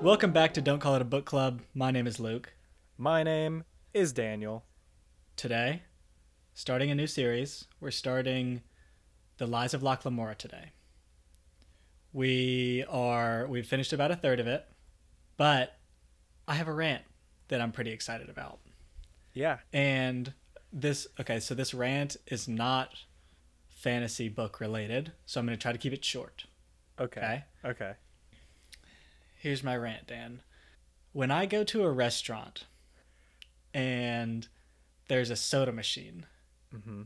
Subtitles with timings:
[0.00, 1.60] Welcome back to Don't Call It a Book Club.
[1.74, 2.54] My name is Luke.
[2.96, 4.64] My name is Daniel.
[5.36, 5.82] Today,
[6.54, 8.62] starting a new series, we're starting
[9.38, 10.70] The Lies of Locke Lamora today.
[12.12, 14.64] We are we've finished about a third of it,
[15.36, 15.76] but
[16.46, 17.02] I have a rant
[17.48, 18.60] that I'm pretty excited about.
[19.34, 19.58] Yeah.
[19.72, 20.32] And
[20.72, 22.94] this okay, so this rant is not
[23.78, 26.46] fantasy book related, so I'm going to try to keep it short.
[27.00, 27.44] Okay.
[27.64, 27.92] Okay.
[29.36, 30.42] Here's my rant, Dan.
[31.12, 32.64] When I go to a restaurant
[33.72, 34.48] and
[35.06, 36.26] there's a soda machine,
[36.72, 37.02] hmm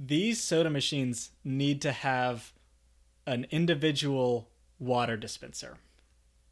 [0.00, 2.52] these soda machines need to have
[3.26, 4.48] an individual
[4.78, 5.78] water dispenser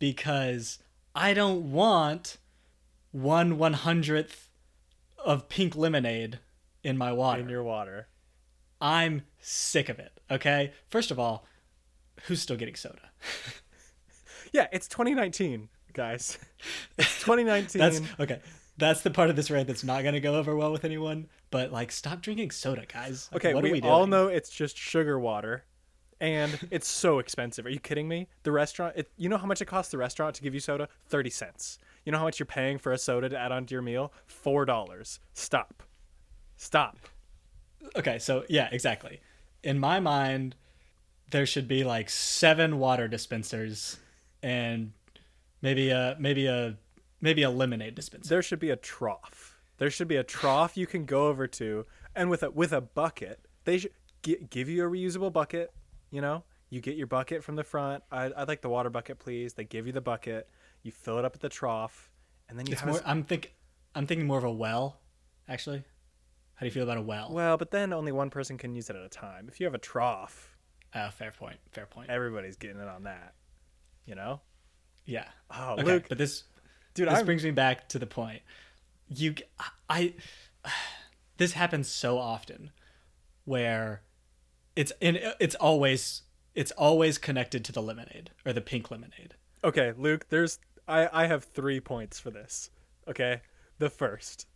[0.01, 0.81] because
[1.15, 2.39] I don't want
[3.13, 4.51] one one hundredth
[5.25, 6.41] of pink lemonade
[6.83, 7.41] in my water.
[7.43, 8.09] In your water.
[8.81, 10.13] I'm sick of it.
[10.31, 10.73] Okay.
[10.89, 11.47] First of all,
[12.25, 13.11] who's still getting soda?
[14.53, 16.39] Yeah, it's 2019, guys.
[16.97, 17.79] It's 2019.
[17.79, 18.41] That's okay.
[18.79, 21.29] That's the part of this rant that's not going to go over well with anyone.
[21.51, 23.29] But like, stop drinking soda, guys.
[23.33, 23.93] Like, okay, what we, are we doing?
[23.93, 25.65] all know it's just sugar water,
[26.21, 27.67] and it's so expensive.
[27.67, 28.29] Are you kidding me?
[28.45, 30.89] The restaurant, it, you know how much it costs the restaurant to give you soda?
[31.07, 31.79] Thirty cents.
[32.05, 34.13] You know how much you're paying for a soda to add onto your meal?
[34.27, 35.21] Four dollars.
[35.35, 35.83] Stop.
[36.57, 36.97] Stop.
[37.97, 39.21] Okay, so yeah, exactly.
[39.63, 40.55] In my mind,
[41.31, 43.99] there should be like seven water dispensers
[44.43, 44.93] and
[45.63, 46.77] maybe a maybe a
[47.21, 48.29] maybe a lemonade dispenser.
[48.29, 49.59] There should be a trough.
[49.79, 52.81] There should be a trough you can go over to, and with a with a
[52.81, 55.73] bucket, they should gi- give you a reusable bucket.
[56.11, 58.03] You know, you get your bucket from the front.
[58.11, 59.55] I, I'd like the water bucket, please.
[59.55, 60.49] They give you the bucket.
[60.83, 62.11] You fill it up at the trough,
[62.49, 62.89] and then you It's have.
[62.89, 63.01] a more.
[63.01, 63.53] s- I'm think.
[63.95, 64.99] I'm thinking more of a well.
[65.49, 65.83] Actually,
[66.57, 67.29] how do you feel about a well?
[67.31, 69.47] well, but then only one person can use it at a time.
[69.49, 70.53] If you have a trough,
[70.95, 71.59] Oh, fair point.
[71.73, 72.09] Fair point.
[72.11, 73.35] everybody's getting it on that.
[74.07, 74.41] You know.
[75.05, 75.27] Yeah.
[75.51, 76.45] Oh, Okay, Luke, but this
[76.95, 78.43] dude, this I'm, brings me back to the point.
[79.09, 79.35] You,
[79.91, 80.15] I,
[81.37, 82.71] this happens so often,
[83.45, 84.03] where
[84.75, 85.19] it's in.
[85.39, 86.23] It's always
[86.55, 89.35] it's always connected to the lemonade or the pink lemonade.
[89.63, 90.59] Okay, Luke, there's
[90.89, 92.71] I I have 3 points for this.
[93.07, 93.43] Okay?
[93.79, 94.47] The first.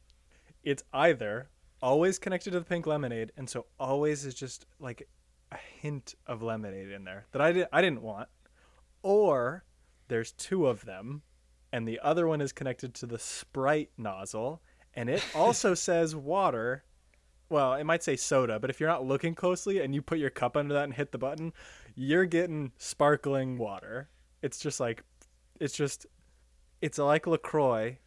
[0.65, 1.51] It's either
[1.83, 5.09] always connected to the pink lemonade and so always is just like
[5.53, 8.29] a hint of lemonade in there that I did I didn't want
[9.03, 9.65] or
[10.09, 11.23] there's two of them
[11.73, 14.61] and the other one is connected to the Sprite nozzle
[14.95, 16.85] and it also says water.
[17.49, 20.31] Well, it might say soda, but if you're not looking closely and you put your
[20.31, 21.53] cup under that and hit the button,
[21.97, 24.09] you're getting sparkling water.
[24.43, 25.03] It's just like
[25.59, 26.07] it's just
[26.81, 27.99] it's like LaCroix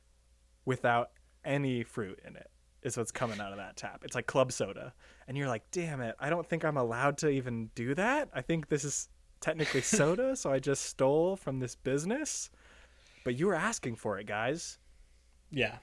[0.65, 1.09] without
[1.43, 2.49] any fruit in it.
[2.83, 4.01] Is what's coming out of that tap.
[4.03, 4.93] It's like club soda.
[5.27, 6.15] And you're like, "Damn it.
[6.19, 8.29] I don't think I'm allowed to even do that.
[8.33, 12.49] I think this is technically soda, so I just stole from this business."
[13.23, 14.77] But you were asking for it, guys.
[15.49, 15.77] Yeah.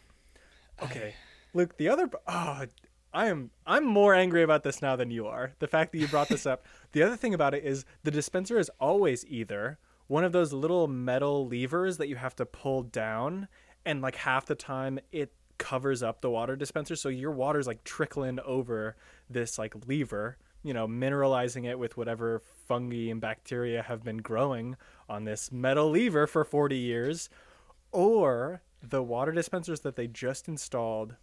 [0.82, 1.14] Okay.
[1.54, 2.64] Luke, the other oh,
[3.12, 5.52] I am I'm more angry about this now than you are.
[5.58, 6.64] The fact that you brought this up.
[6.92, 10.88] The other thing about it is the dispenser is always either one of those little
[10.88, 13.48] metal levers that you have to pull down
[13.84, 17.84] and like half the time it covers up the water dispenser so your water's like
[17.84, 18.96] trickling over
[19.28, 24.74] this like lever, you know, mineralizing it with whatever fungi and bacteria have been growing
[25.08, 27.28] on this metal lever for 40 years
[27.92, 31.14] or the water dispensers that they just installed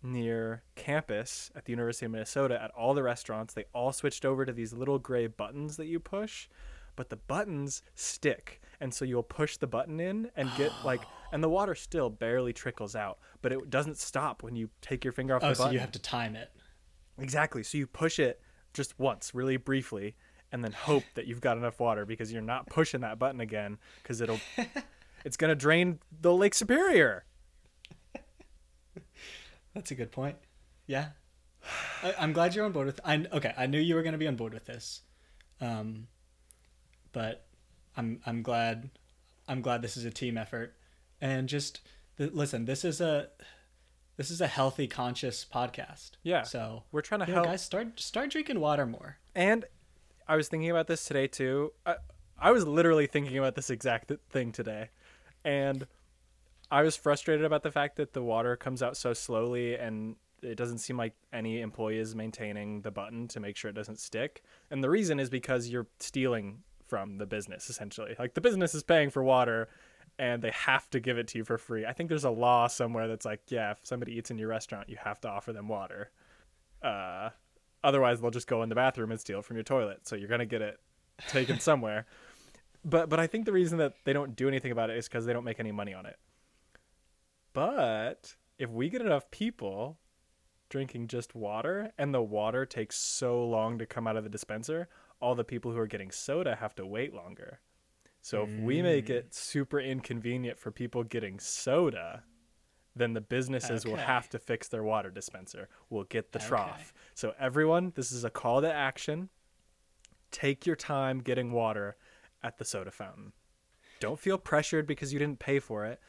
[0.00, 4.44] near campus at the University of Minnesota at all the restaurants, they all switched over
[4.44, 6.48] to these little gray buttons that you push,
[6.96, 8.60] but the buttons stick.
[8.80, 11.00] And so you'll push the button in and get like
[11.32, 15.12] and the water still barely trickles out, but it doesn't stop when you take your
[15.12, 15.74] finger off Oh, the so button.
[15.74, 16.50] you have to time it.
[17.18, 17.62] Exactly.
[17.62, 18.40] So you push it
[18.74, 20.14] just once, really briefly,
[20.50, 23.78] and then hope that you've got enough water because you're not pushing that button again
[24.02, 24.40] because it'll
[25.24, 27.24] it's gonna drain the Lake Superior.
[29.74, 30.36] That's a good point.
[30.86, 31.08] Yeah.
[32.02, 33.00] I, I'm glad you're on board with.
[33.04, 33.54] I okay.
[33.56, 35.02] I knew you were going to be on board with this,
[35.60, 36.08] um,
[37.12, 37.46] but
[37.96, 38.90] I'm I'm glad
[39.48, 40.74] I'm glad this is a team effort,
[41.20, 41.80] and just
[42.18, 42.64] th- listen.
[42.64, 43.28] This is a
[44.16, 46.12] this is a healthy, conscious podcast.
[46.22, 46.42] Yeah.
[46.42, 49.18] So We're trying to you know, help guys start start drinking water more.
[49.34, 49.64] And
[50.28, 51.72] I was thinking about this today too.
[51.86, 51.96] I,
[52.38, 54.90] I was literally thinking about this exact thing today.
[55.44, 55.86] And
[56.70, 60.56] I was frustrated about the fact that the water comes out so slowly and it
[60.56, 64.42] doesn't seem like any employee is maintaining the button to make sure it doesn't stick.
[64.70, 68.14] And the reason is because you're stealing from the business essentially.
[68.18, 69.70] Like the business is paying for water
[70.18, 71.86] and they have to give it to you for free.
[71.86, 74.90] I think there's a law somewhere that's like, yeah, if somebody eats in your restaurant,
[74.90, 76.10] you have to offer them water.
[76.82, 77.30] Uh
[77.82, 80.06] Otherwise, they'll just go in the bathroom and steal from your toilet.
[80.06, 80.80] So you're gonna get it
[81.28, 82.04] taken somewhere.
[82.84, 85.24] But but I think the reason that they don't do anything about it is because
[85.24, 86.18] they don't make any money on it.
[87.54, 89.98] But if we get enough people
[90.68, 94.88] drinking just water and the water takes so long to come out of the dispenser,
[95.22, 97.60] all the people who are getting soda have to wait longer.
[98.20, 99.34] So if we make it mm.
[99.34, 102.22] super inconvenient for people getting soda,
[102.94, 105.68] then the businesses will have to fix their water dispenser.
[105.90, 106.48] We'll get the Okay.
[106.48, 106.92] trough.
[107.14, 109.28] So everyone, this is a call to action.
[110.30, 111.96] Take your time getting water
[112.42, 113.32] at the soda fountain.
[113.98, 116.00] Don't feel pressured because you didn't pay for it.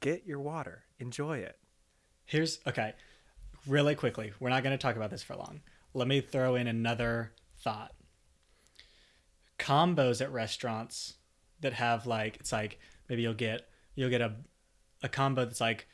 [0.00, 0.84] Get your water.
[0.98, 1.58] Enjoy it.
[2.26, 2.94] Here's okay,
[3.66, 4.32] really quickly.
[4.40, 5.60] We're not going to talk about this for long.
[5.94, 7.92] Let me throw in another thought.
[9.60, 11.14] Combos at restaurants
[11.60, 12.78] that have like it's like
[13.08, 14.34] maybe you'll get you'll get a
[15.02, 15.86] a combo that's like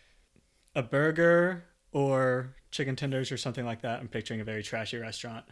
[0.75, 4.01] a burger or chicken tenders or something like that.
[4.01, 5.45] I'm picturing a very trashy restaurant.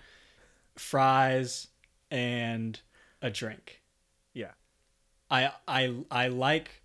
[0.76, 1.68] Fries
[2.10, 2.80] and
[3.22, 3.82] a drink.
[4.32, 4.52] Yeah.
[5.30, 6.82] I I I like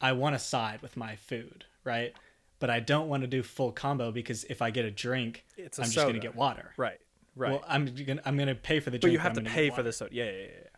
[0.00, 2.12] I want to side with my food, right?
[2.58, 5.78] But I don't want to do full combo because if I get a drink, It's
[5.78, 6.72] a I'm just going to get water.
[6.76, 6.98] Right.
[7.36, 7.52] Right.
[7.52, 9.02] Well, I'm gonna I'm going to pay for the drink.
[9.02, 10.14] but you have I'm to pay for the soda.
[10.14, 10.46] Yeah, yeah, yeah.
[10.46, 10.68] yeah.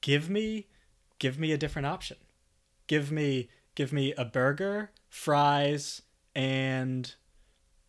[0.00, 0.68] Give me
[1.18, 2.16] give me a different option.
[2.86, 6.02] Give me give me a burger, fries,
[6.34, 7.14] and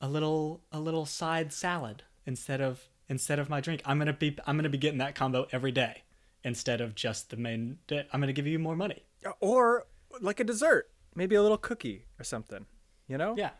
[0.01, 3.81] a little a little side salad instead of instead of my drink.
[3.85, 6.03] I'm gonna be I'm gonna be getting that combo every day
[6.43, 7.77] instead of just the main.
[7.87, 9.03] Di- I'm gonna give you more money.
[9.39, 9.85] Or
[10.19, 12.65] like a dessert, maybe a little cookie or something.
[13.07, 13.35] You know?
[13.37, 13.51] Yeah,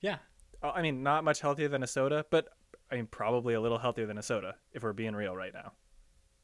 [0.00, 0.18] yeah.
[0.62, 2.48] Oh, I mean, not much healthier than a soda, but
[2.90, 5.72] I mean, probably a little healthier than a soda if we're being real right now.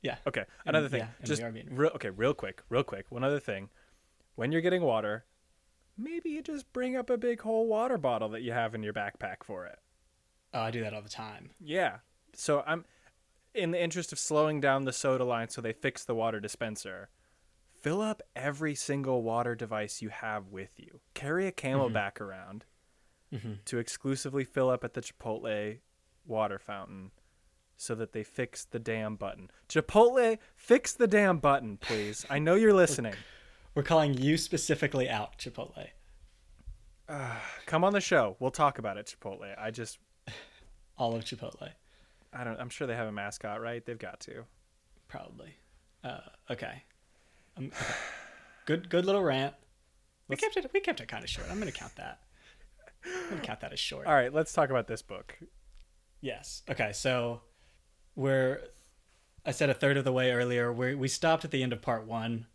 [0.02, 0.16] Yeah.
[0.26, 1.00] Okay, another thing.
[1.00, 1.90] yeah, just we are being real.
[1.94, 3.06] okay, real quick, real quick.
[3.10, 3.70] One other thing.
[4.36, 5.24] When you're getting water,
[5.96, 8.92] maybe you just bring up a big whole water bottle that you have in your
[8.92, 9.78] backpack for it.
[10.52, 11.50] Oh, I do that all the time.
[11.58, 11.98] Yeah.
[12.34, 12.84] So I'm
[13.54, 17.08] in the interest of slowing down the soda line so they fix the water dispenser.
[17.80, 21.00] Fill up every single water device you have with you.
[21.14, 22.24] Carry a CamelBak mm-hmm.
[22.24, 22.64] around
[23.32, 23.52] mm-hmm.
[23.64, 25.78] to exclusively fill up at the Chipotle
[26.26, 27.10] water fountain
[27.76, 29.50] so that they fix the damn button.
[29.68, 32.24] Chipotle, fix the damn button, please.
[32.30, 33.14] I know you're listening.
[33.74, 35.88] We're calling you specifically out, Chipotle.
[37.66, 38.36] Come on the show.
[38.40, 39.54] We'll talk about it, Chipotle.
[39.58, 39.98] I just
[40.98, 41.70] All of Chipotle,
[42.32, 43.84] I don't I'm sure they have a mascot, right?
[43.84, 44.44] They've got to.
[45.08, 45.54] probably.
[46.02, 46.20] Uh,
[46.50, 46.82] okay.
[47.56, 47.94] Um, okay.
[48.64, 49.54] Good, good little rant.
[50.28, 50.68] We kept it.
[50.72, 51.46] We kept it kind of short.
[51.50, 52.20] I'm gonna count that.
[53.04, 54.06] I'm gonna count that as short.
[54.06, 55.38] All right, let's talk about this book.
[56.26, 56.62] Yes.
[56.68, 56.90] Okay.
[56.92, 57.42] So
[58.16, 58.60] we're.
[59.44, 60.72] I said a third of the way earlier.
[60.72, 62.46] We we stopped at the end of part one,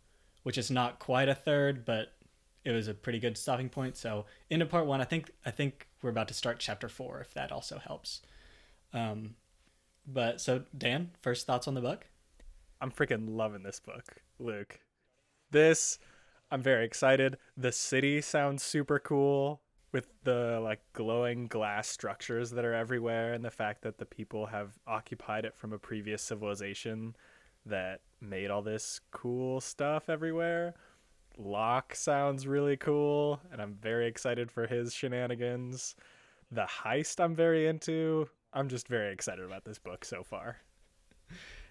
[0.42, 2.12] which is not quite a third, but
[2.66, 3.96] it was a pretty good stopping point.
[3.96, 5.00] So end of part one.
[5.00, 7.20] I think I think we're about to start chapter four.
[7.20, 8.20] If that also helps.
[8.92, 9.36] Um,
[10.06, 12.04] but so Dan, first thoughts on the book?
[12.78, 14.80] I'm freaking loving this book, Luke.
[15.50, 15.98] This,
[16.50, 17.38] I'm very excited.
[17.56, 19.61] The city sounds super cool
[19.92, 24.46] with the like glowing glass structures that are everywhere and the fact that the people
[24.46, 27.14] have occupied it from a previous civilization
[27.66, 30.74] that made all this cool stuff everywhere.
[31.38, 35.94] Locke sounds really cool, and I'm very excited for his shenanigans.
[36.50, 38.28] The heist I'm very into.
[38.52, 40.58] I'm just very excited about this book so far.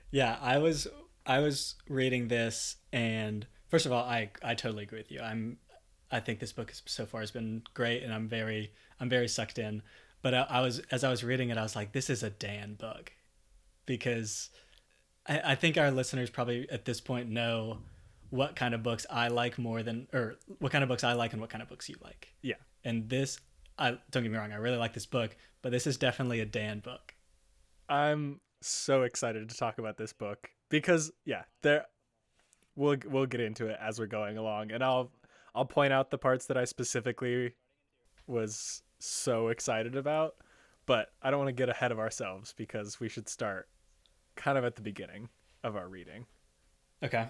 [0.10, 0.88] Yeah, I was
[1.26, 5.22] I was reading this and first of all, I I totally agree with you.
[5.22, 5.58] I'm
[6.12, 9.28] I think this book is, so far has been great and I'm very I'm very
[9.28, 9.82] sucked in.
[10.22, 12.30] But I, I was as I was reading it, I was like, this is a
[12.30, 13.12] Dan book
[13.86, 14.50] because
[15.28, 17.80] I, I think our listeners probably at this point know
[18.30, 21.34] what kind of books I like more than or what kind of books I like
[21.34, 22.34] and what kind of books you like.
[22.42, 22.56] Yeah.
[22.84, 23.40] And this
[23.78, 26.46] I don't get me wrong, I really like this book, but this is definitely a
[26.46, 27.14] Dan book.
[27.90, 31.86] I'm so excited to talk about this book because yeah, there
[32.76, 35.12] we'll we'll get into it as we're going along and I'll
[35.54, 37.54] I'll point out the parts that I specifically
[38.28, 40.36] was so excited about,
[40.86, 43.68] but I don't want to get ahead of ourselves because we should start
[44.36, 45.30] kind of at the beginning
[45.64, 46.26] of our reading.
[47.04, 47.28] Okay.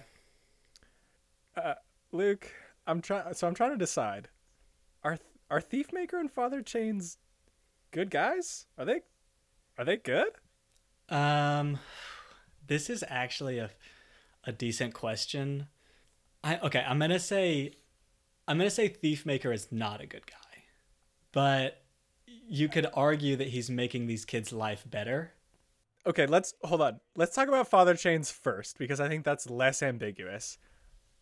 [2.12, 2.50] Luke,
[2.86, 4.28] I'm trying so I'm trying to decide
[5.02, 7.18] are th- are Thief Maker and Father Chains
[7.90, 8.66] good guys?
[8.78, 9.00] Are they
[9.78, 10.28] are they good?
[11.08, 11.78] Um,
[12.66, 13.70] this is actually a
[14.44, 15.68] a decent question.
[16.44, 16.84] I okay.
[16.86, 17.72] I'm gonna say,
[18.52, 20.64] I'm gonna say Thief Maker is not a good guy,
[21.32, 21.80] but
[22.26, 25.32] you could argue that he's making these kids' life better.
[26.06, 27.00] Okay, let's hold on.
[27.16, 30.58] Let's talk about Father Chains first because I think that's less ambiguous.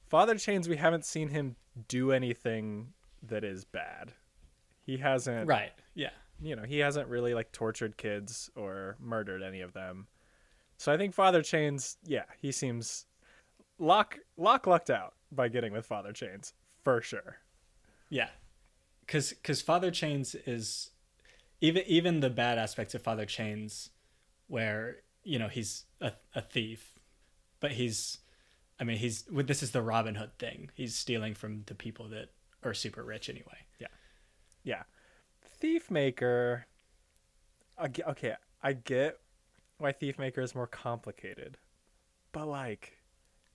[0.09, 1.55] Father Chains, we haven't seen him
[1.87, 4.13] do anything that is bad.
[4.85, 5.47] He hasn't.
[5.47, 5.71] Right.
[5.95, 6.11] Yeah.
[6.41, 10.09] you know, he hasn't really like tortured kids or murdered any of them.
[10.79, 13.07] So I think Father Chains, yeah, he seems
[13.79, 17.39] Locke Locke lucked out by getting with Father Chains for sure.
[18.09, 18.29] Yeah,
[19.01, 20.91] because because Father Chains is
[21.61, 23.91] even even the bad aspects of Father Chains,
[24.49, 26.99] where you know he's a, a thief,
[27.61, 28.19] but he's,
[28.79, 30.71] I mean he's this is the Robin Hood thing.
[30.75, 32.31] He's stealing from the people that
[32.63, 33.67] are super rich anyway.
[33.79, 33.89] Yeah.
[34.65, 34.83] Yeah.
[35.43, 36.67] Thief Maker.
[37.81, 39.19] Okay, I get
[39.79, 41.57] why Thief Maker is more complicated.
[42.33, 43.00] But, like,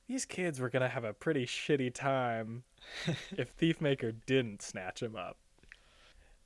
[0.08, 2.64] these kids were going to have a pretty shitty time
[3.38, 5.38] if Thief Maker didn't snatch him up.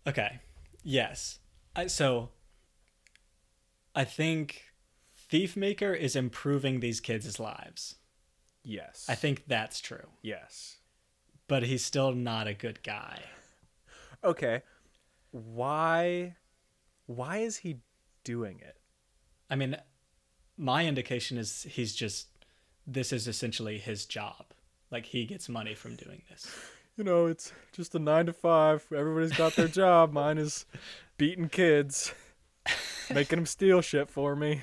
[0.07, 0.39] Okay.
[0.83, 1.39] Yes.
[1.75, 2.29] I, so
[3.95, 4.63] I think
[5.15, 7.95] Thief Maker is improving these kids' lives.
[8.63, 9.05] Yes.
[9.09, 10.07] I think that's true.
[10.21, 10.77] Yes.
[11.47, 13.19] But he's still not a good guy.
[14.23, 14.61] Okay.
[15.31, 16.35] Why
[17.05, 17.77] why is he
[18.23, 18.77] doing it?
[19.49, 19.77] I mean,
[20.57, 22.27] my indication is he's just
[22.93, 24.46] this is essentially his job.
[24.91, 26.48] Like he gets money from doing this.
[26.98, 28.88] You know, it's just a 9 to 5.
[28.96, 30.12] Everybody's got their job.
[30.13, 30.65] Mine is
[31.17, 32.13] beating kids,
[33.13, 34.62] making them steal shit for me.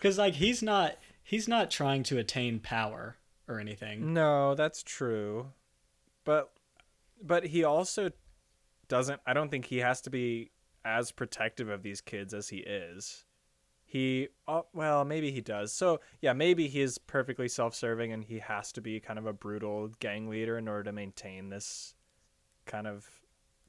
[0.00, 3.16] Cuz like he's not he's not trying to attain power
[3.48, 4.14] or anything.
[4.14, 5.52] No, that's true.
[6.24, 6.52] But
[7.20, 8.10] but he also
[8.88, 10.50] doesn't I don't think he has to be
[10.84, 13.24] as protective of these kids as he is.
[13.92, 15.70] He oh, well, maybe he does.
[15.70, 19.34] So, yeah, maybe he is perfectly self-serving and he has to be kind of a
[19.34, 21.94] brutal gang leader in order to maintain this
[22.64, 23.06] kind of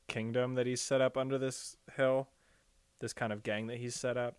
[0.08, 2.30] kingdom that he's set up under this hill,
[3.00, 4.38] this kind of gang that he's set up.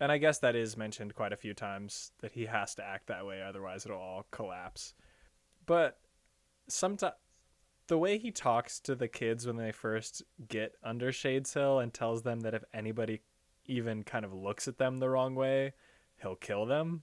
[0.00, 3.06] And I guess that is mentioned quite a few times that he has to act
[3.06, 4.94] that way otherwise it'll all collapse.
[5.64, 5.96] But
[6.66, 7.14] sometimes
[7.86, 11.94] the way he talks to the kids when they first get under Shades Hill and
[11.94, 13.20] tells them that if anybody
[13.66, 15.72] even kind of looks at them the wrong way,
[16.20, 17.02] he'll kill them.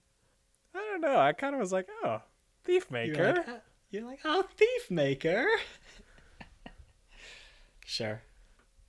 [0.74, 1.18] I don't know.
[1.20, 2.22] I kind of was like, oh,
[2.64, 3.14] thief maker.
[3.24, 5.46] You're like, "Ah," you're like, oh, thief maker.
[7.86, 8.22] sure.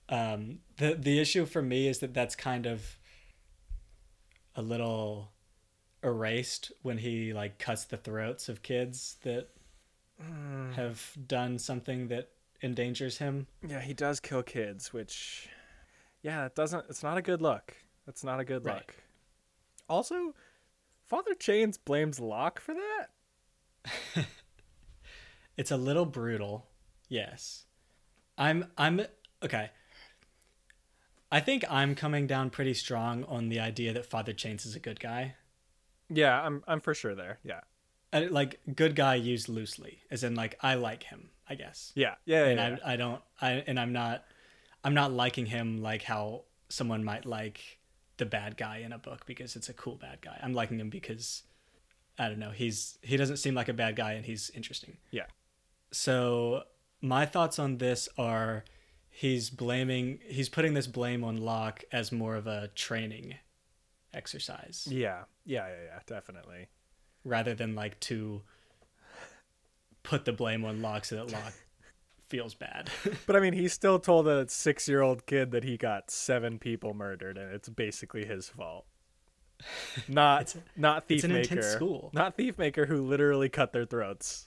[0.09, 2.97] Um, the the issue for me is that that's kind of
[4.55, 5.31] a little
[6.03, 9.49] erased when he like cuts the throats of kids that
[10.21, 12.29] Mm, have done something that
[12.61, 13.47] endangers him.
[13.67, 15.49] yeah, he does kill kids, which,
[16.23, 16.85] yeah, it doesn't.
[16.89, 17.75] It's not a good look.
[18.07, 18.77] That's not a good Right.
[18.77, 18.95] look.
[19.87, 20.33] Also,
[21.07, 24.25] Father Chains blames Locke for that.
[25.55, 26.65] It's a little brutal.
[27.09, 27.65] Yes.
[28.37, 29.01] I'm I'm
[29.43, 29.69] okay.
[31.31, 34.79] I think I'm coming down pretty strong on the idea that Father Chains is a
[34.79, 35.35] good guy.
[36.09, 36.63] Yeah, I'm.
[36.67, 37.37] I'm for sure there.
[37.43, 37.61] Yeah.
[38.11, 41.91] Uh, like good guy used loosely, as in like I like him, I guess.
[41.95, 42.15] Yeah.
[42.25, 42.45] Yeah.
[42.45, 42.77] and yeah, yeah.
[42.83, 44.23] I I don't I and I'm not
[44.83, 47.79] I'm not liking him like how someone might like
[48.17, 50.39] the bad guy in a book because it's a cool bad guy.
[50.41, 51.43] I'm liking him because
[52.19, 54.97] I don't know, he's he doesn't seem like a bad guy and he's interesting.
[55.11, 55.25] Yeah.
[55.91, 56.63] So
[57.01, 58.63] my thoughts on this are
[59.09, 63.35] he's blaming he's putting this blame on Locke as more of a training
[64.13, 66.67] exercise Yeah, yeah, yeah, yeah, definitely.
[67.25, 68.41] rather than like to
[70.03, 71.53] put the blame on Locke so that Locke
[72.33, 72.89] feels bad.
[73.27, 77.37] But I mean, he still told a six-year-old kid that he got seven people murdered,
[77.37, 78.85] and it's basically his fault.
[80.07, 81.55] Not It's- not thief it's an maker.
[81.55, 82.09] intense school.
[82.13, 84.45] Not thief maker who literally cut their throats.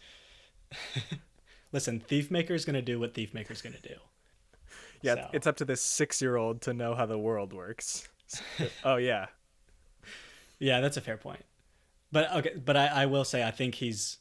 [1.72, 3.96] Listen, Thief maker is gonna do what Thief maker is gonna do.
[5.02, 8.08] Yeah, So- it's up to this six-year-old to know how the world works.
[8.84, 9.26] oh yeah,
[10.58, 11.44] Yeah, that's a fair point.
[12.10, 14.18] But okay, but I, I will say I think he's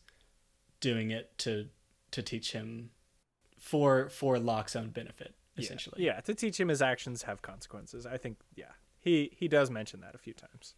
[0.81, 1.67] doing it to
[2.11, 2.91] to teach him
[3.65, 6.03] for for Locke's own benefit, essentially.
[6.03, 8.05] Yeah, yeah, to teach him his actions have consequences.
[8.05, 10.75] I think yeah, he he does mention that a few times.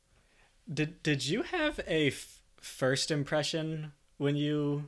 [0.73, 4.87] Did did you have a f- first impression when you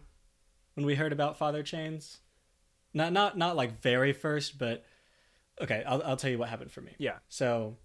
[0.75, 2.19] when we heard about Father Chains?
[2.93, 4.85] Not not not like very first, but
[5.59, 6.93] okay, I'll I'll tell you what happened for me.
[6.99, 7.75] Yeah, So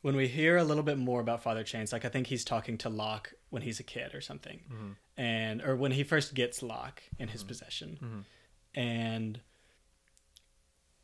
[0.00, 2.78] when we hear a little bit more about Father Chains, like I think he's talking
[2.78, 5.20] to Locke when he's a kid or something, mm-hmm.
[5.20, 7.48] and or when he first gets Locke in his mm-hmm.
[7.48, 8.20] possession, mm-hmm.
[8.76, 9.40] And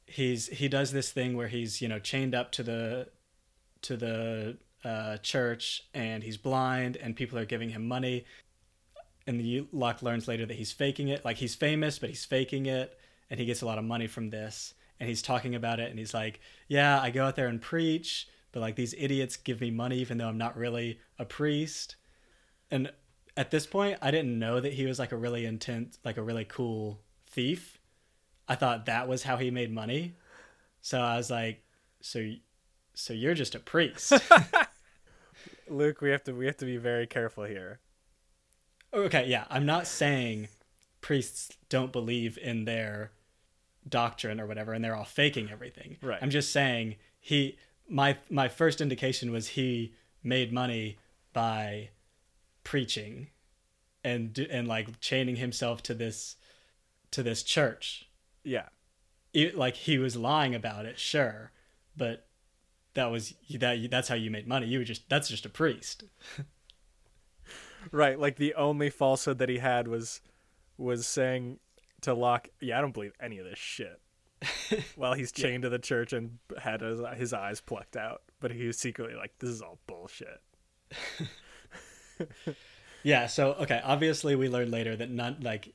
[0.07, 3.09] he's he does this thing where he's you know chained up to the
[3.81, 8.25] to the uh, church and he's blind and people are giving him money.
[9.27, 11.25] And the Locke learns later that he's faking it.
[11.25, 12.99] Like he's famous but he's faking it
[13.31, 15.99] and he gets a lot of money from this and he's talking about it and
[15.99, 19.71] he's like yeah i go out there and preach but like these idiots give me
[19.71, 21.97] money even though i'm not really a priest.
[22.71, 22.93] And
[23.37, 26.23] at this point i didn't know that he was like a really intense like a
[26.23, 27.01] really cool
[27.33, 27.79] thief
[28.49, 30.15] i thought that was how he made money
[30.85, 31.63] So I was like,
[32.01, 32.19] so
[32.95, 34.13] so you're just a priest.
[35.69, 37.79] Luke, we have to we have to be very careful here.
[38.93, 40.49] okay, yeah, I'm not saying
[41.01, 43.13] priests don't believe in their
[43.89, 45.97] doctrine or whatever and they're all faking everything.
[46.03, 46.19] Right.
[46.21, 47.57] I'm just saying he
[47.89, 50.99] my my first indication was he made money
[51.33, 51.91] by
[52.65, 53.29] preaching
[54.05, 56.37] and and like chaining himself to this
[57.13, 58.09] to this church.
[58.43, 58.69] Yeah.
[59.33, 61.53] It, like he was lying about it, sure,
[61.97, 62.27] but
[62.95, 64.67] that was that that's how you made money.
[64.67, 66.05] You were just that's just a priest.
[67.91, 70.21] Right, like the only falsehood that he had was
[70.79, 71.59] was saying
[72.03, 74.01] to Locke, "Yeah, I don't believe any of this shit."
[74.95, 78.69] While he's chained to the church and had his, his eyes plucked out, but he
[78.69, 80.41] was secretly like, "This is all bullshit."
[83.03, 85.75] Yeah, so okay, obviously we learned later that not like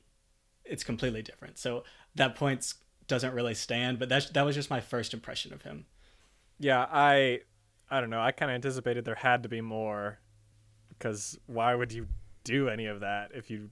[0.68, 1.58] it's completely different.
[1.58, 1.84] So
[2.14, 2.74] that point
[3.06, 5.86] doesn't really stand, but that that was just my first impression of him.
[6.58, 7.40] Yeah, I
[7.90, 8.20] I don't know.
[8.20, 10.18] I kind of anticipated there had to be more
[10.90, 12.06] because why would you
[12.44, 13.70] do any of that if you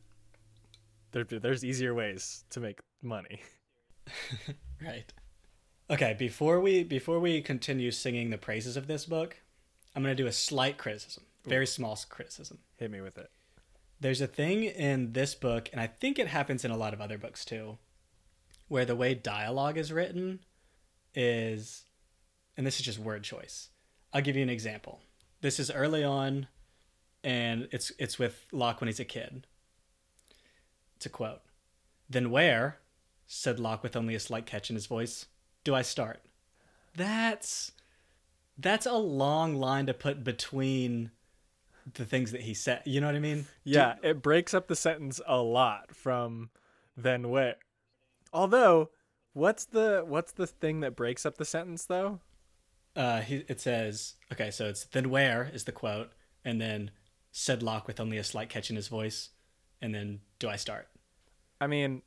[1.13, 3.41] there, there's easier ways to make money.
[4.85, 5.11] Right.
[5.89, 9.39] Okay, before we before we continue singing the praises of this book,
[9.95, 11.25] I'm going to do a slight criticism.
[11.47, 12.59] Very small criticism.
[12.77, 13.31] Hit me with it.
[13.99, 17.01] There's a thing in this book, and I think it happens in a lot of
[17.01, 17.79] other books too,
[18.69, 20.41] where the way dialogue is written
[21.15, 21.85] is,
[22.57, 23.71] and this is just word choice.
[24.13, 25.01] I'll give you an example.
[25.41, 26.47] This is early on,
[27.25, 29.47] and it's it's with Locke when he's a kid.
[30.97, 31.43] It's a quote.
[32.09, 32.79] Then where,
[33.27, 35.27] said Locke with only a slight catch in his voice,
[35.65, 36.23] do I start?
[36.95, 37.73] That's
[38.59, 41.11] that's a long line to put between
[41.95, 42.83] the things that he said.
[42.85, 43.47] You know what I mean?
[43.65, 46.51] Yeah, it breaks up the sentence a lot from
[46.97, 47.57] then where.
[48.33, 48.91] Although,
[49.33, 52.21] what's the what's the thing that breaks up the sentence though?
[52.97, 56.11] uh, he, it says, okay, so it's then where is the quote,
[56.45, 56.91] and then
[57.31, 59.31] said Locke with only a slight catch in his voice,
[59.83, 60.89] and then do I start?
[61.61, 62.03] I mean,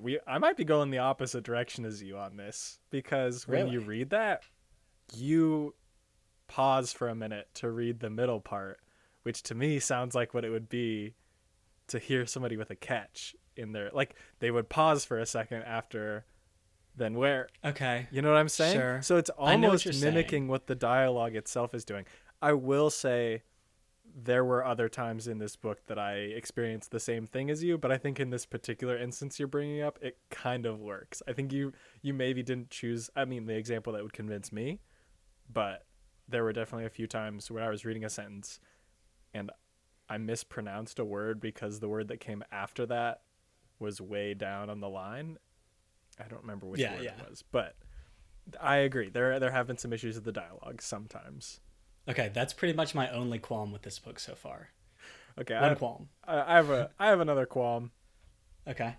[0.00, 3.80] we I might be going the opposite direction as you on this because when you
[3.80, 4.42] read that,
[5.14, 5.74] you
[6.48, 8.80] pause for a minute to read the middle part,
[9.22, 11.14] which to me sounds like what it would be
[11.88, 13.90] to hear somebody with a catch in there.
[13.92, 16.24] Like they would pause for a second after
[16.96, 18.06] then where Okay.
[18.10, 18.76] You know what I'm saying?
[18.76, 19.02] Sure.
[19.02, 20.00] So it's know what almost saying.
[20.00, 22.04] mimicking what the dialogue itself is doing.
[22.40, 23.42] I will say
[24.16, 27.76] there were other times in this book that I experienced the same thing as you,
[27.76, 31.20] but I think in this particular instance you're bringing up, it kind of works.
[31.26, 34.80] I think you you maybe didn't choose I mean the example that would convince me,
[35.52, 35.84] but
[36.28, 38.60] there were definitely a few times where I was reading a sentence
[39.32, 39.50] and
[40.08, 43.22] I mispronounced a word because the word that came after that
[43.78, 45.38] was way down on the line.
[46.18, 47.12] I don't remember which Yeah, word yeah.
[47.18, 47.76] it was, but
[48.60, 49.08] I agree.
[49.08, 51.60] There there have been some issues with the dialogue sometimes.
[52.08, 54.68] Okay, that's pretty much my only qualm with this book so far.
[55.40, 56.08] Okay, One I, qualm.
[56.26, 57.90] I I have a I have another qualm.
[58.68, 58.96] Okay.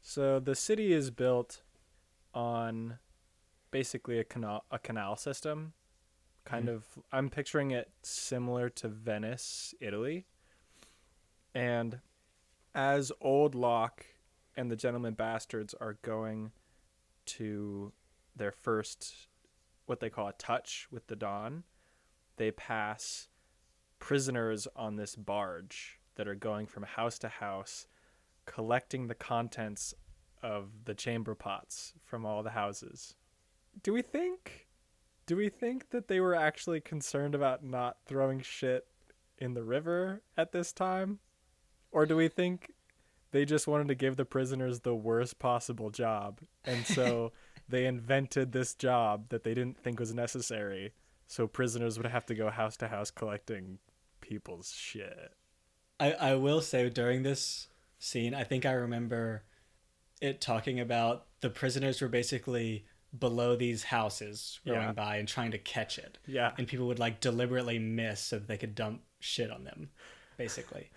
[0.00, 1.62] So the city is built
[2.34, 2.98] on
[3.70, 5.74] basically a canal a canal system.
[6.44, 6.74] Kind Mhm.
[6.74, 10.26] of I'm picturing it similar to Venice, Italy.
[11.54, 12.00] And
[12.74, 14.06] as Old Locke
[14.56, 16.52] and the Gentleman Bastards are going
[17.26, 17.92] to
[18.34, 19.28] their first
[19.86, 21.64] what they call a touch with the dawn,
[22.36, 23.28] they pass
[23.98, 27.88] prisoners on this barge that are going from house to house
[28.46, 29.94] collecting the contents
[30.42, 33.16] of the chamber pots from all the houses.
[33.82, 34.68] Do we think
[35.30, 38.88] do we think that they were actually concerned about not throwing shit
[39.38, 41.20] in the river at this time?
[41.92, 42.72] Or do we think
[43.30, 47.30] they just wanted to give the prisoners the worst possible job and so
[47.68, 50.94] they invented this job that they didn't think was necessary
[51.28, 53.78] so prisoners would have to go house to house collecting
[54.20, 55.30] people's shit.
[56.00, 57.68] I, I will say during this
[58.00, 59.44] scene, I think I remember
[60.20, 62.84] it talking about the prisoners were basically
[63.18, 64.92] below these houses going Yeah.
[64.92, 66.18] by and trying to catch it.
[66.26, 66.52] Yeah.
[66.58, 69.90] And people would like deliberately miss so that they could dump shit on them,
[70.36, 70.90] basically.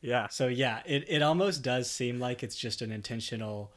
[0.00, 0.28] Yeah.
[0.28, 3.72] So yeah, it, it almost does seem like it's just an intentional,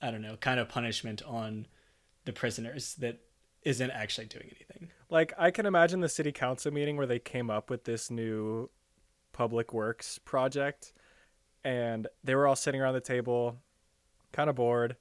[0.00, 1.66] I don't know, kind of punishment on
[2.24, 3.18] the prisoners that
[3.62, 4.90] isn't actually doing anything.
[5.10, 8.70] Like I can imagine the city council meeting where they came up with this new
[9.32, 10.92] public works project
[11.64, 13.58] and they were all sitting around the table
[14.32, 14.96] kind of bored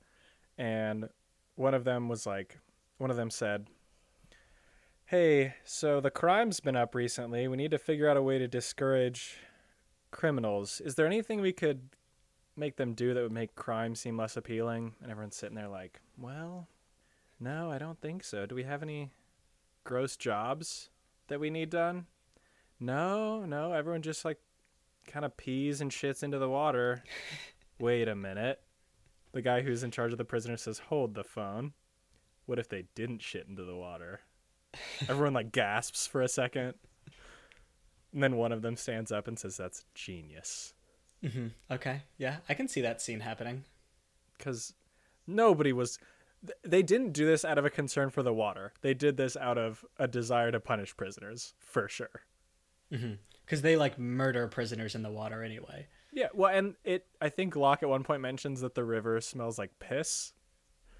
[0.58, 1.08] and
[1.56, 2.60] one of them was like
[2.98, 3.68] one of them said
[5.06, 8.48] hey so the crime's been up recently we need to figure out a way to
[8.48, 9.38] discourage
[10.12, 11.90] criminals is there anything we could
[12.56, 16.00] make them do that would make crime seem less appealing and everyone's sitting there like
[16.18, 16.68] well
[17.40, 18.46] No, I don't think so.
[18.46, 19.12] Do we have any
[19.84, 20.90] gross jobs
[21.28, 22.06] that we need done?
[22.80, 23.74] No, no.
[23.74, 24.40] Everyone just like
[25.08, 27.04] kind of pees and shits into the water.
[27.80, 28.62] Wait a minute.
[29.34, 31.74] The guy who's in charge of the prisoner says, "Hold the phone."
[32.46, 34.22] What if they didn't shit into the water?
[35.08, 36.74] Everyone like gasps for a second.
[38.14, 40.74] And then one of them stands up and says, "That's genius."
[41.22, 42.02] hmm Okay.
[42.18, 43.64] Yeah, I can see that scene happening.
[44.38, 44.74] because
[45.26, 45.98] nobody was.
[46.64, 49.58] They didn't do this out of a concern for the water they did this out
[49.58, 52.26] of a desire to punish prisoners for sure
[52.90, 55.88] Because they like murder prisoners in the water anyway.
[56.14, 59.58] Yeah well and it i think locke at one point mentions that the river smells
[59.58, 60.34] like piss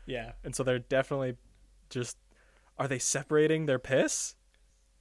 [0.06, 0.34] Yeah.
[0.44, 1.36] and so they're definitely
[1.90, 2.18] just
[2.78, 4.36] are they separating their piss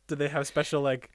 [0.06, 1.10] do they have special like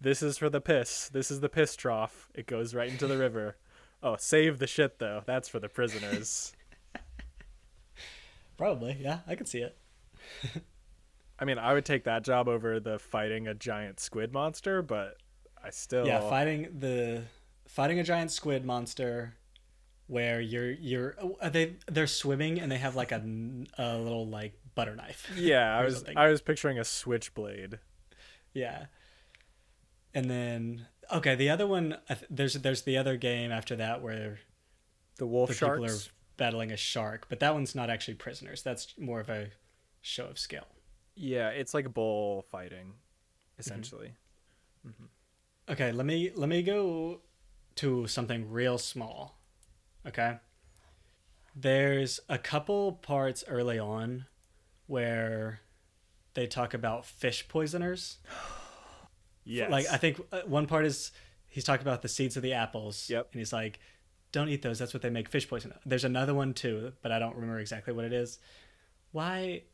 [0.00, 3.16] this is for the piss this is the piss trough it goes right into the
[3.18, 3.56] river
[4.02, 6.52] oh save the shit though that's for the prisoners
[8.56, 8.96] Probably.
[9.00, 9.76] Yeah, I can see it.
[11.38, 15.16] I mean, I would take that job over the fighting a giant squid monster, but
[15.64, 17.22] I still Yeah, fighting the
[17.72, 19.34] fighting a giant squid monster
[20.06, 23.22] where you're you're are they they're swimming and they have like a,
[23.78, 25.30] a little like butter knife.
[25.36, 26.16] Yeah, I was something.
[26.16, 27.78] I was picturing a switchblade.
[28.52, 28.86] Yeah.
[30.14, 31.96] And then okay, the other one
[32.28, 34.40] there's there's the other game after that where
[35.18, 35.80] The wolf the sharks.
[35.80, 35.98] people are
[36.36, 38.62] battling a shark, but that one's not actually prisoners.
[38.62, 39.48] That's more of a
[40.00, 40.66] show of skill.
[41.14, 43.60] Yeah, it's like bull fighting, Mm-hmm.
[43.60, 44.12] essentially.
[45.70, 47.20] Okay, let me let me go
[47.76, 49.38] to something real small.
[50.06, 50.38] Okay?
[51.54, 54.26] There's a couple parts early on
[54.86, 55.60] where
[56.34, 58.18] they talk about fish poisoners.
[59.44, 59.72] Yes.
[59.72, 61.10] Like I think uh, one part is
[61.48, 63.10] he's talking about the seeds of the apples.
[63.10, 63.30] Yep.
[63.32, 63.80] And he's like,
[64.30, 64.78] "Don't eat those.
[64.78, 67.92] That's what they make fish poison." There's another one too, but I don't remember exactly
[67.92, 68.38] what it is.
[69.10, 69.64] Why?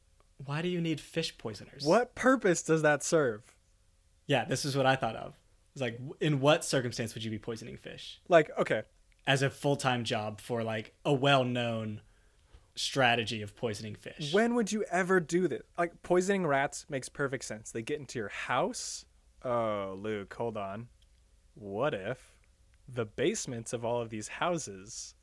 [0.43, 1.85] Why do you need fish poisoners?
[1.85, 3.43] what purpose does that serve?
[4.27, 5.35] Yeah, this is what I thought of.
[5.79, 8.83] It's like, in what circumstance would you be poisoning fish Like, okay,
[9.27, 12.01] as a full time job for like a well known
[12.75, 14.33] strategy of poisoning fish?
[14.33, 15.63] when would you ever do this?
[15.77, 17.71] Like poisoning rats makes perfect sense.
[17.71, 19.05] They get into your house.
[19.45, 20.89] Oh, Luke, hold on.
[21.55, 22.33] What if
[22.89, 25.15] the basements of all of these houses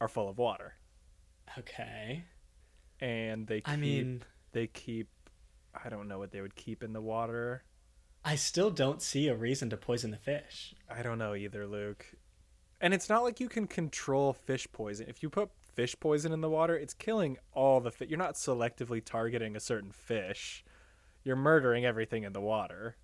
[0.00, 0.74] are full of water
[1.58, 2.24] Okay.
[3.00, 4.22] and they keep, I mean,
[4.52, 5.08] they keep
[5.84, 7.62] I don't know what they would keep in the water.
[8.24, 10.74] I still don't see a reason to poison the fish.
[10.90, 12.06] I don't know either, Luke.
[12.80, 15.06] And it's not like you can control fish poison.
[15.08, 18.08] If you put fish poison in the water, it's killing all the fish.
[18.08, 20.64] You're not selectively targeting a certain fish.
[21.24, 22.96] You're murdering everything in the water.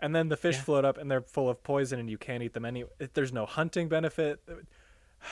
[0.00, 0.62] And then the fish Yeah.
[0.62, 2.90] float up and they're full of poison and you can't eat them anyway.
[3.14, 4.40] there's no hunting benefit.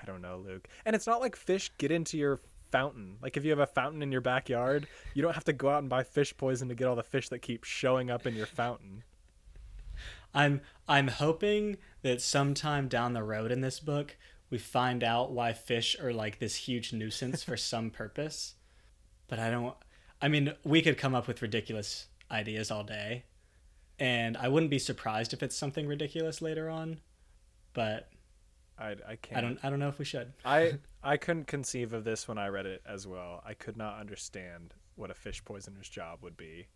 [0.00, 0.68] I don't know, Luke.
[0.84, 3.16] And it's not like fish get into your fountain.
[3.22, 5.80] Like if you have a fountain in your backyard, you don't have to go out
[5.80, 8.46] and buy fish poison to get all the fish that keep showing up in your
[8.46, 9.04] fountain.
[10.34, 14.16] I'm I'm hoping that sometime down the road in this book
[14.50, 18.54] we find out why fish are like this huge nuisance for some purpose.
[19.28, 19.74] But I don't
[20.20, 23.24] I mean, we could come up with ridiculous ideas all day.
[23.98, 27.00] And I wouldn't be surprised if it's something ridiculous later on.
[27.72, 28.08] But
[28.78, 30.32] I I can't I don't I don't know if we should.
[30.44, 33.40] I I couldn't conceive of this when I read it as well.
[33.46, 36.66] I could not understand what a fish poisoner's job would be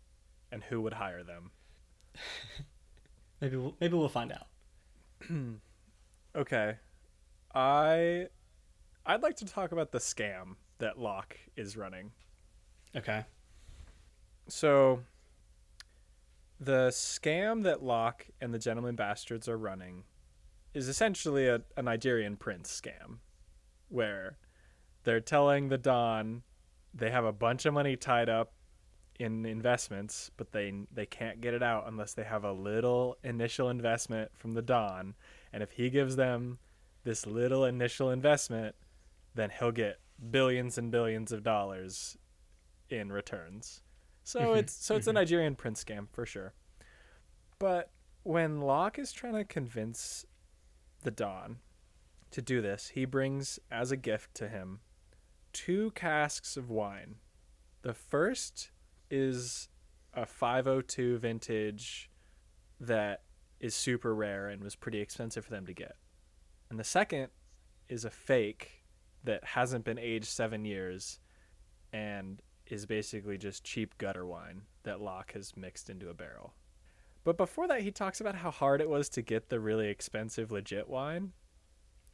[0.53, 1.51] and who would hire them.
[3.41, 4.47] Maybe we'll, maybe we'll find out.
[6.33, 6.77] Okay.
[7.53, 8.27] I
[9.05, 12.11] I'd like to talk about the scam that Locke is running.
[12.95, 13.25] Okay.
[14.47, 15.01] So
[16.57, 20.05] the scam that Locke and the Gentleman Bastards are running
[20.73, 23.17] is essentially a, a Nigerian prince scam
[23.91, 24.37] where
[25.03, 26.43] they're telling the Don
[26.93, 28.53] they have a bunch of money tied up
[29.19, 33.69] in investments, but they they can't get it out unless they have a little initial
[33.69, 35.15] investment from the Don.
[35.53, 36.59] And if he gives them
[37.03, 38.75] this little initial investment,
[39.35, 39.99] then he'll get
[40.31, 42.17] billions and billions of dollars
[42.89, 43.81] in returns.
[44.23, 46.53] So Mhm, it's so it's a Nigerian prince scam for sure.
[47.59, 47.91] But
[48.23, 50.25] when Locke is trying to convince
[51.03, 51.59] the Don
[52.31, 54.79] to do this, he brings as a gift to him
[55.53, 57.15] two casks of wine.
[57.81, 58.71] The first
[59.09, 59.69] is
[60.13, 62.09] a 502 vintage
[62.79, 63.23] that
[63.59, 65.95] is super rare and was pretty expensive for them to get.
[66.69, 67.29] And the second
[67.89, 68.85] is a fake
[69.23, 71.19] that hasn't been aged 7 years
[71.93, 76.53] and is basically just cheap gutter wine that Locke has mixed into a barrel.
[77.23, 80.51] But before that, he talks about how hard it was to get the really expensive
[80.51, 81.33] legit wine.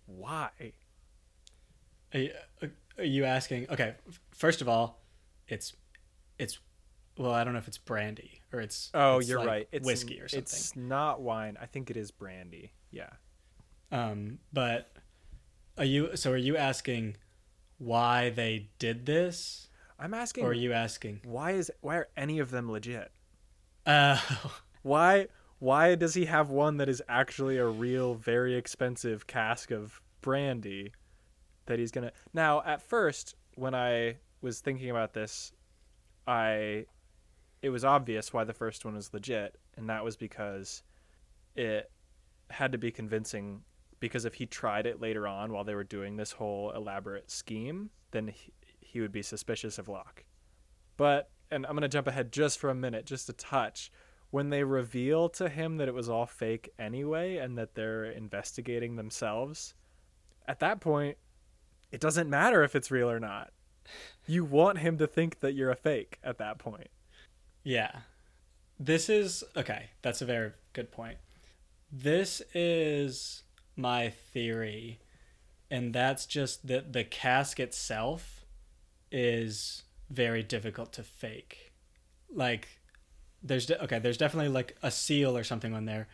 [0.08, 0.50] Why?
[2.14, 2.32] Are you,
[2.98, 3.68] are you asking?
[3.70, 3.94] Okay,
[4.34, 5.04] first of all,
[5.48, 5.74] it's
[6.40, 6.58] it's
[7.18, 9.68] well, I don't know if it's brandy or it's Oh, it's you're like right.
[9.72, 10.42] It's whiskey or something.
[10.42, 11.58] It's not wine.
[11.62, 12.74] I think it is brandy.
[12.92, 13.10] Yeah.
[13.92, 14.92] Um, but
[15.78, 17.18] are you so are you asking
[17.78, 19.68] why they did this,
[20.00, 21.22] I'm asking or are you asking?
[21.24, 23.12] why is why are any of them legit?
[23.86, 24.20] Uh,
[24.84, 25.28] Why
[25.60, 30.92] why does he have one that is actually a real very expensive cask of brandy
[31.66, 35.52] that he's to Now, at first when I was thinking about this,
[36.28, 36.86] I
[37.62, 40.84] it was obvious why the first one was legit, and that was because
[41.56, 41.92] it
[42.50, 43.62] had to be convincing
[44.00, 47.90] because if he tried it later on while they were doing this whole elaborate scheme,
[48.12, 50.24] then he, he would be suspicious of Locke.
[50.98, 53.92] But and I'm going to jump ahead just for a minute, just a touch.
[54.30, 58.96] When they reveal to him that it was all fake anyway and that they're investigating
[58.96, 59.74] themselves,
[60.48, 61.18] at that point,
[61.92, 63.52] it doesn't matter if it's real or not.
[64.26, 66.90] You want him to think that you're a fake at that point.
[67.64, 67.92] yeah,
[68.80, 69.90] this is okay.
[70.02, 71.18] That's a very good point.
[71.92, 73.44] This is
[73.76, 75.00] my theory,
[75.72, 78.46] and that's just that the cask itself
[79.12, 81.72] is very difficult to fake.
[82.30, 82.68] Like,
[83.44, 86.08] there's de- okay, there's definitely like a seal or something on there.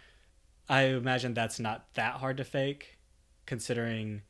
[0.70, 2.98] I imagine that's not that hard to fake,
[3.46, 4.22] considering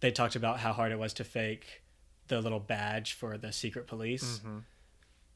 [0.00, 1.82] they talked about how hard it was to fake
[2.28, 4.38] the little badge for the secret police.
[4.38, 4.58] Mm-hmm.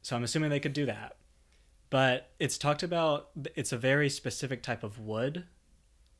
[0.03, 1.17] So I'm assuming they could do that.
[1.89, 5.45] But it's talked about it's a very specific type of wood.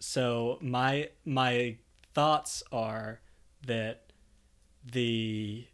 [0.01, 1.77] So my my
[2.13, 3.21] thoughts are
[3.67, 4.13] that
[4.85, 5.67] the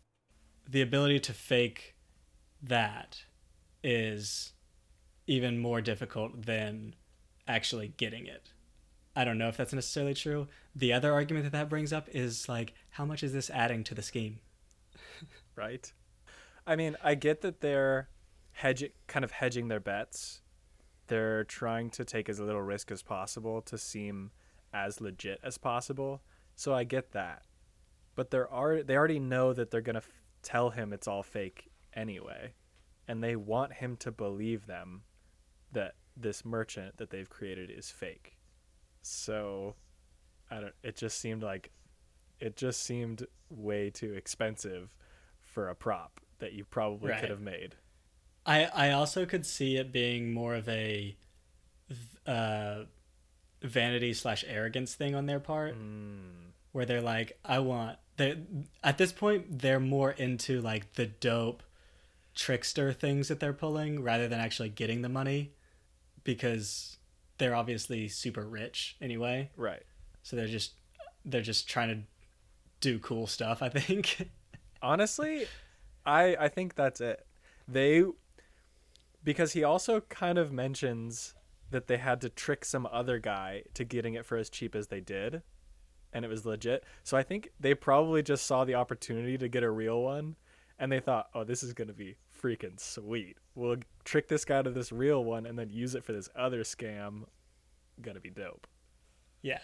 [0.69, 1.95] the ability to fake
[2.63, 3.23] that
[3.83, 4.53] is
[5.27, 6.95] even more difficult than
[7.49, 8.53] actually getting it.
[9.15, 10.47] I don't know if that's necessarily true.
[10.75, 13.95] The other argument that that brings up is like how much is this adding to
[13.95, 14.41] the scheme?
[15.57, 15.91] right?
[16.67, 18.09] I mean, I get that they're
[18.53, 20.43] hedge kind of hedging their bets.
[21.07, 24.33] They're trying to take as little risk as possible to seem
[24.73, 26.21] as legit as possible.
[26.57, 27.43] So I get that.
[28.17, 31.23] But they're already, they already know that they're going to f- tell him it's all
[31.23, 32.55] fake anyway.
[33.07, 35.03] And they want him to believe them
[35.73, 38.37] that this merchant that they've created is fake.
[39.03, 39.75] So
[40.51, 41.71] I don't it just seemed like
[42.41, 44.95] it just seemed way too expensive
[45.41, 47.21] for a prop that you probably Right.
[47.21, 47.77] could have made.
[48.45, 51.17] I I also could see it being more of a
[52.27, 52.85] uh,
[53.63, 57.99] vanity slash arrogance thing on their part, Mm, where they're like, I want.
[58.17, 58.39] They
[58.83, 61.63] at this point they're more into like the dope
[62.37, 65.53] trickster things that they're pulling rather than actually getting the money,
[66.23, 66.99] because
[67.39, 69.51] they're obviously super rich anyway.
[69.57, 69.83] right.
[70.23, 70.75] So they're just
[71.25, 72.03] they're just trying to
[72.81, 73.63] do cool stuff.
[73.63, 74.29] I think.
[74.83, 75.47] Honestly,
[76.05, 77.27] I I think that's it.
[77.67, 78.05] They
[79.25, 81.35] because he also kind of mentions
[81.71, 84.87] that they had to trick some other guy to getting it for as cheap as
[84.87, 85.43] they did
[86.13, 86.85] and it was legit.
[87.03, 90.37] So I think they probably just saw the opportunity to get a real one
[90.79, 93.37] and they thought, "Oh, this is going to be freaking sweet.
[93.55, 96.63] We'll trick this guy to this real one and then use it for this other
[96.63, 97.25] scam.
[98.03, 98.67] To be dope."
[99.43, 99.61] yeah,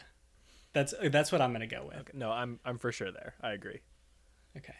[0.72, 1.98] that's that's what I'm gonna go with.
[1.98, 2.12] Okay.
[2.14, 3.34] No, I'm I'm for sure there.
[3.42, 3.80] I agree.
[4.56, 4.74] Okay.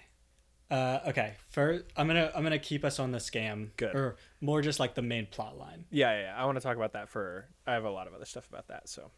[0.71, 1.35] Uh, okay.
[1.51, 3.95] First, I'm gonna I'm gonna keep us on the scam, Good.
[3.95, 5.85] or more just like the main plot line.
[5.91, 6.35] Yeah, yeah, yeah.
[6.37, 8.69] I want to talk about that for I have a lot of other stuff about
[8.69, 9.11] that, so.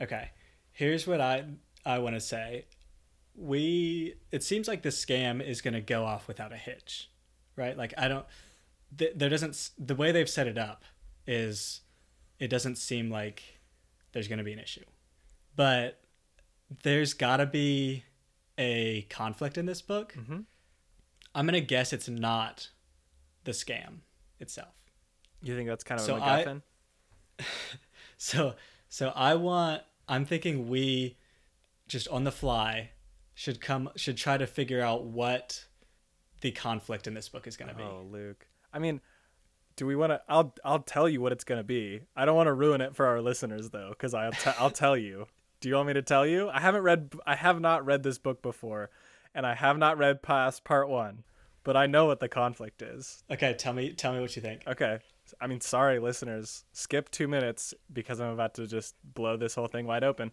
[0.00, 0.30] Okay.
[0.72, 1.44] Here's what I
[1.84, 2.66] I want to say.
[3.34, 7.10] We it seems like the scam is gonna go off without a hitch,
[7.56, 7.76] right?
[7.76, 8.26] Like I don't.
[8.96, 10.84] Th- there doesn't the way they've set it up
[11.26, 11.80] is
[12.38, 13.42] it doesn't seem like
[14.12, 14.84] there's gonna be an issue,
[15.56, 16.00] but
[16.82, 18.04] there's gotta be
[18.58, 20.14] a conflict in this book.
[20.18, 20.44] Mhm.
[21.34, 22.70] I'm gonna guess it's not
[23.44, 23.98] the scam
[24.40, 24.74] itself.
[25.42, 26.62] You think that's kind of So a I- MacGuffin?
[28.18, 28.54] So
[28.88, 31.18] so I want I'm thinking we
[31.88, 32.90] just on the fly
[33.34, 35.66] should come should try to figure out what
[36.40, 37.82] the conflict in this book is going to be.
[37.82, 38.46] Oh, Luke.
[38.72, 39.00] I mean,
[39.76, 40.20] do we want to?
[40.28, 42.00] I'll I'll tell you what it's gonna be.
[42.16, 44.96] I don't want to ruin it for our listeners though, because I'll t- I'll tell
[44.96, 45.26] you.
[45.60, 46.48] Do you want me to tell you?
[46.48, 47.12] I haven't read.
[47.26, 48.90] I have not read this book before,
[49.34, 51.24] and I have not read past part one,
[51.62, 53.22] but I know what the conflict is.
[53.30, 54.62] Okay, tell me tell me what you think.
[54.66, 54.98] Okay.
[55.40, 56.64] I mean, sorry, listeners.
[56.72, 60.30] Skip two minutes because I'm about to just blow this whole thing wide open.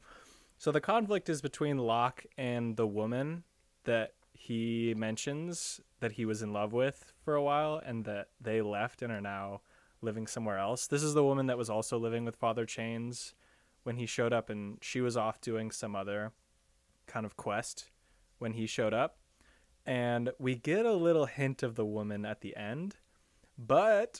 [0.59, 3.43] So the conflict is between Locke and the woman
[3.85, 4.13] that
[4.43, 9.01] he mentions that he was in love with for a while and that they left
[9.01, 9.61] and are now
[10.01, 10.85] living somewhere else.
[10.85, 13.35] This is the woman that was also living with Father Chains
[13.83, 16.33] when he showed up and she was off doing some other
[17.07, 17.89] kind of quest
[18.37, 19.15] when he showed up.
[19.85, 22.97] And we get a little hint of the woman at the end,
[23.57, 24.19] but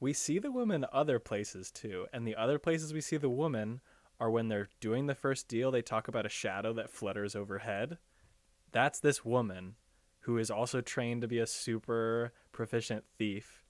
[0.00, 2.06] we see the woman other places too.
[2.10, 3.82] And the other places we see the woman
[4.18, 7.98] are when they're doing the first deal, they talk about a shadow that flutters overhead.
[8.72, 9.74] That's this woman
[10.20, 13.64] who is also trained to be a super proficient thief.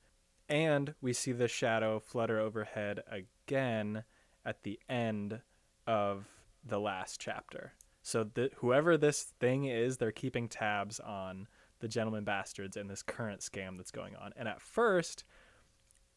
[0.49, 4.05] And we see the shadow flutter overhead again
[4.45, 5.41] at the end
[5.87, 6.27] of
[6.65, 7.75] the last chapter.
[8.03, 11.47] So the, whoever this thing is, they're keeping tabs on
[11.81, 14.33] the gentleman bastards and this current scam that's going on.
[14.37, 15.25] And at first,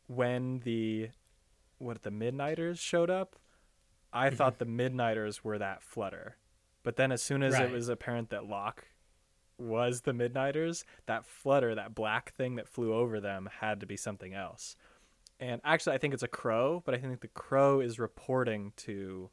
[0.07, 1.09] when the
[1.77, 3.35] what the midnighters showed up,
[4.13, 4.35] I Mm-hmm.
[4.35, 6.37] thought the midnighters were that flutter.
[6.83, 7.65] But then as soon as Right.
[7.65, 8.87] it was apparent that Locke
[9.57, 13.95] was the midnighters, that flutter, that black thing that flew over them had to be
[13.97, 14.75] something else.
[15.39, 19.29] And actually I think it's a crow, but I think the crow is reporting to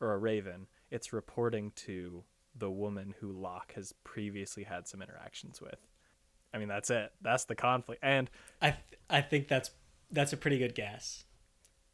[0.00, 0.66] or a raven.
[0.90, 2.24] It's reporting to
[2.56, 5.78] the woman who Locke has previously had some interactions with.
[6.52, 7.12] I mean, that's it.
[7.22, 8.02] That's the conflict.
[8.02, 8.28] And
[8.60, 9.70] I th- I think that's
[10.10, 11.24] that's a pretty good guess.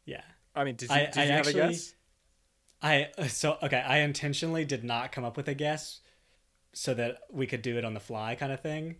[0.05, 0.23] Yeah.
[0.55, 1.95] I mean, did you, I- did I you actually- have a guess?
[2.81, 3.83] I so okay.
[3.85, 5.99] I intentionally did not come up with a guess
[6.73, 8.95] so that we could do it on the fly, kind of thing,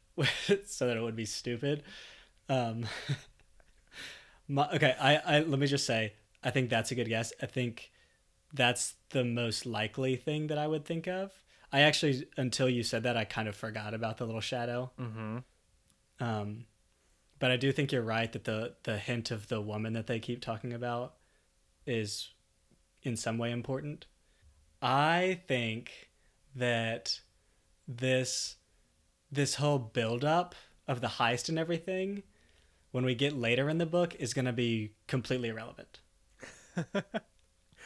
[0.66, 1.82] so that it would be stupid.
[2.48, 2.86] Um,
[4.48, 7.32] my, okay, I, I let me just say, I think that's a good guess.
[7.40, 7.90] I think
[8.52, 11.32] that's the most likely thing that I would think of.
[11.72, 14.92] I actually, until you said that, I kind of forgot about the little shadow.
[15.00, 15.38] Mm-hmm.
[16.20, 16.66] Um,
[17.38, 20.20] but I do think you're right that the the hint of the woman that they
[20.20, 21.14] keep talking about
[21.86, 22.30] is
[23.04, 24.06] in some way important.
[24.82, 26.10] I think
[26.56, 27.20] that
[27.86, 28.56] this
[29.30, 30.54] this whole build up
[30.86, 32.22] of the heist and everything
[32.92, 36.00] when we get later in the book is going to be completely irrelevant.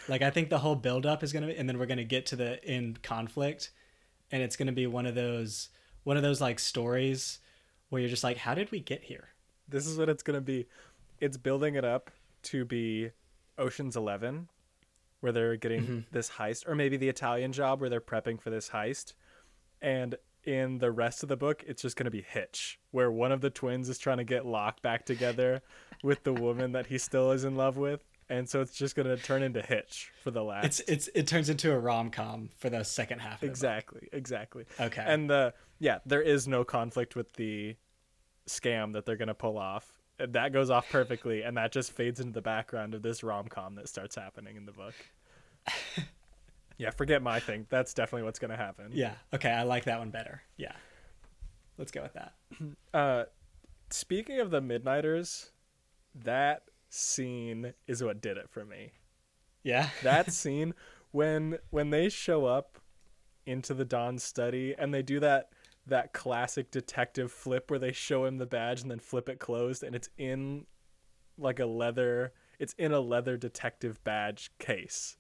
[0.08, 1.98] like I think the whole build up is going to be and then we're going
[1.98, 3.70] to get to the end conflict
[4.30, 5.70] and it's going to be one of those
[6.04, 7.38] one of those like stories
[7.88, 9.28] where you're just like how did we get here?
[9.68, 10.66] This is what it's going to be.
[11.20, 12.10] It's building it up
[12.44, 13.10] to be
[13.56, 14.48] Ocean's 11
[15.20, 15.98] where they're getting Mm-hmm.
[16.12, 19.14] this heist or maybe the Italian job where they're prepping for this heist.
[19.82, 23.32] And in the rest of the book, it's just going to be Hitch, where one
[23.32, 25.62] of the twins is trying to get Locke back together
[26.02, 28.04] with the woman that he still is in love with.
[28.30, 30.64] And so it's just going to turn into Hitch for the last.
[30.66, 33.34] It's it's it turns into a rom com for the second half.
[33.34, 33.52] Of the book.
[33.52, 34.64] exactly, exactly.
[34.78, 35.02] Okay.
[35.06, 37.76] And the yeah, there is no conflict with the
[38.46, 39.92] scam that they're gonna pull off.
[40.18, 43.48] And That goes off perfectly, and that just fades into the background of this rom
[43.48, 44.94] com that starts happening in the book.
[46.78, 47.66] yeah, forget my thing.
[47.70, 48.90] That's definitely what's gonna happen.
[48.92, 49.14] Yeah.
[49.34, 50.42] Okay, I like that one better.
[50.56, 50.72] Yeah.
[51.76, 52.34] Let's go with that.
[52.92, 53.24] Uh,
[53.90, 55.50] speaking of the Midnighters,
[56.14, 58.92] that scene is what did it for me.
[59.62, 59.90] Yeah.
[60.02, 60.74] that scene
[61.12, 62.78] when when they show up
[63.46, 65.50] into the Don's study and they do that
[65.88, 69.82] that classic detective flip where they show him the badge and then flip it closed
[69.82, 70.66] and it's in
[71.36, 75.16] like a leather it's in a leather detective badge case.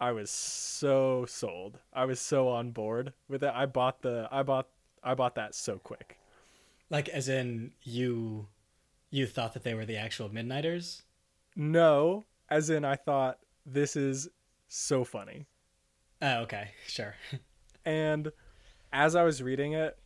[0.00, 1.78] I was so sold.
[1.92, 3.50] I was so on board with it.
[3.54, 4.68] I bought the I bought
[5.02, 6.18] I bought that so quick.
[6.90, 8.48] like as in you
[9.10, 11.02] you thought that they were the actual midnighters?
[11.56, 14.28] No, as in I thought this is
[14.68, 15.46] so funny.
[16.20, 16.70] Oh, okay.
[16.86, 17.14] Sure.
[17.84, 18.30] And
[18.92, 19.98] as I was reading it,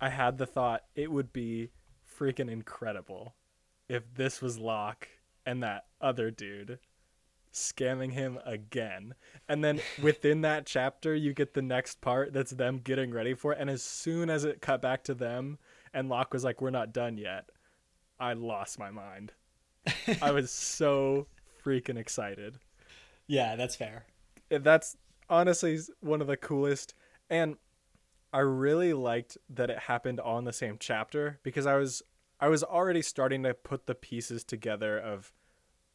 [0.00, 1.70] I had the thought it would be
[2.18, 3.34] freaking incredible
[3.88, 5.08] if this was Locke
[5.46, 6.78] and that other dude
[7.52, 9.14] scamming him again.
[9.48, 13.52] And then within that chapter, you get the next part that's them getting ready for
[13.52, 13.58] it.
[13.60, 15.58] And as soon as it cut back to them
[15.94, 17.50] and Locke was like, We're not done yet,
[18.18, 19.32] I lost my mind.
[20.20, 21.26] I was so
[21.64, 22.58] freaking excited
[23.26, 24.04] yeah, that's fair.
[24.50, 24.96] that's
[25.30, 26.94] honestly one of the coolest
[27.32, 27.56] and
[28.32, 32.02] i really liked that it happened all in the same chapter because i was
[32.38, 35.32] i was already starting to put the pieces together of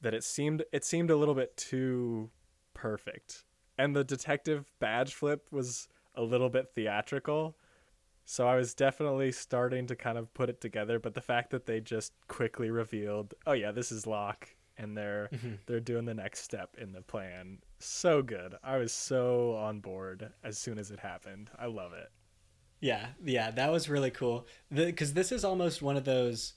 [0.01, 2.29] that it seemed it seemed a little bit too
[2.73, 3.43] perfect.
[3.77, 7.57] And the detective badge flip was a little bit theatrical.
[8.25, 11.65] So i was definitely starting to kind of put it together but the fact that
[11.65, 15.53] they just quickly revealed oh yeah this is Locke and they're mm-hmm.
[15.65, 20.31] they're doing the next step in the plan so good i was so on board
[20.43, 22.09] as soon as it happened i love it
[22.79, 24.45] Yeah, yeah, that was really cool.
[24.71, 26.53] Because this is almost one of those,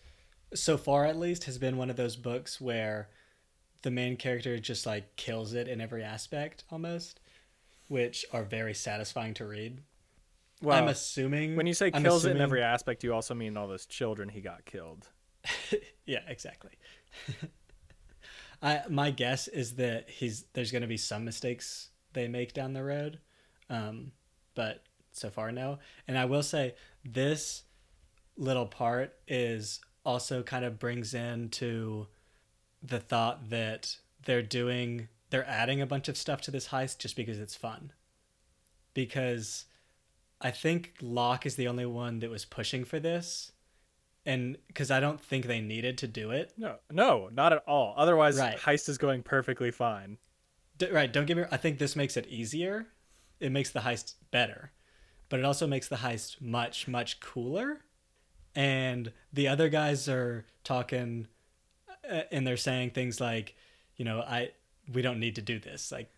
[0.52, 3.08] so far at least, has been one of those books where
[3.82, 7.20] the main character just like kills it in every aspect almost,
[7.88, 9.80] which are very satisfying to read.
[10.60, 13.66] well I'm assuming when you say kills it in every aspect you also mean all
[13.68, 15.08] those children he got killed
[16.04, 16.72] yeah, exactly.
[18.62, 22.72] I my guess is that he's there's going to be some mistakes they make down
[22.72, 23.18] the road,
[23.68, 24.12] um,
[24.54, 24.82] but
[25.12, 25.78] so far no.
[26.06, 27.62] And I will say this
[28.36, 32.06] little part is also kind of brings into
[32.82, 37.16] the thought that they're doing they're adding a bunch of stuff to this heist just
[37.16, 37.92] because it's fun.
[38.94, 39.66] Because
[40.40, 43.52] I think Locke is the only one that was pushing for this.
[44.26, 46.52] And because I don't think they needed to do it.
[46.58, 47.94] No, no, not at all.
[47.96, 48.58] Otherwise, Right.
[48.58, 50.18] heist is going perfectly fine.
[50.76, 52.86] D- right, don't get me I think this makes it easier.
[53.38, 54.72] It makes the heist better.
[55.30, 57.80] But it also makes the heist much, much cooler.
[58.54, 61.28] And the other guys are talking
[62.08, 63.54] uh, and they're saying things like,
[63.96, 64.50] you know, I
[64.92, 65.90] we don't need to do this.
[65.92, 66.10] Like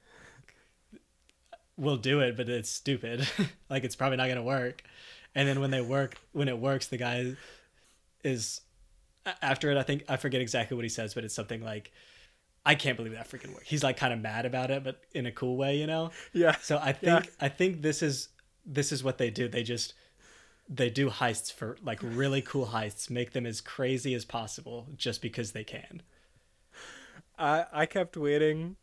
[1.76, 3.26] we'll do it, but it's stupid.
[3.70, 4.82] like it's probably not going to work.
[5.34, 7.36] And then when they work, when it works, the guy
[8.25, 8.61] is
[9.43, 9.77] after it.
[9.77, 11.93] I think I forget exactly what he says, but it's something like,
[12.66, 15.27] "I can't believe that freaking worked." He's like kind of mad about it, but in
[15.27, 16.12] a cool way, you know.
[16.33, 16.57] Yeah.
[16.61, 17.20] So I Yeah.
[17.20, 18.29] think I think this is
[18.66, 19.49] this is what they do.
[19.49, 19.95] They just
[20.68, 25.23] they do heists for like really cool heists, make them as crazy as possible just
[25.23, 26.03] because they can.
[27.39, 28.77] I I kept waiting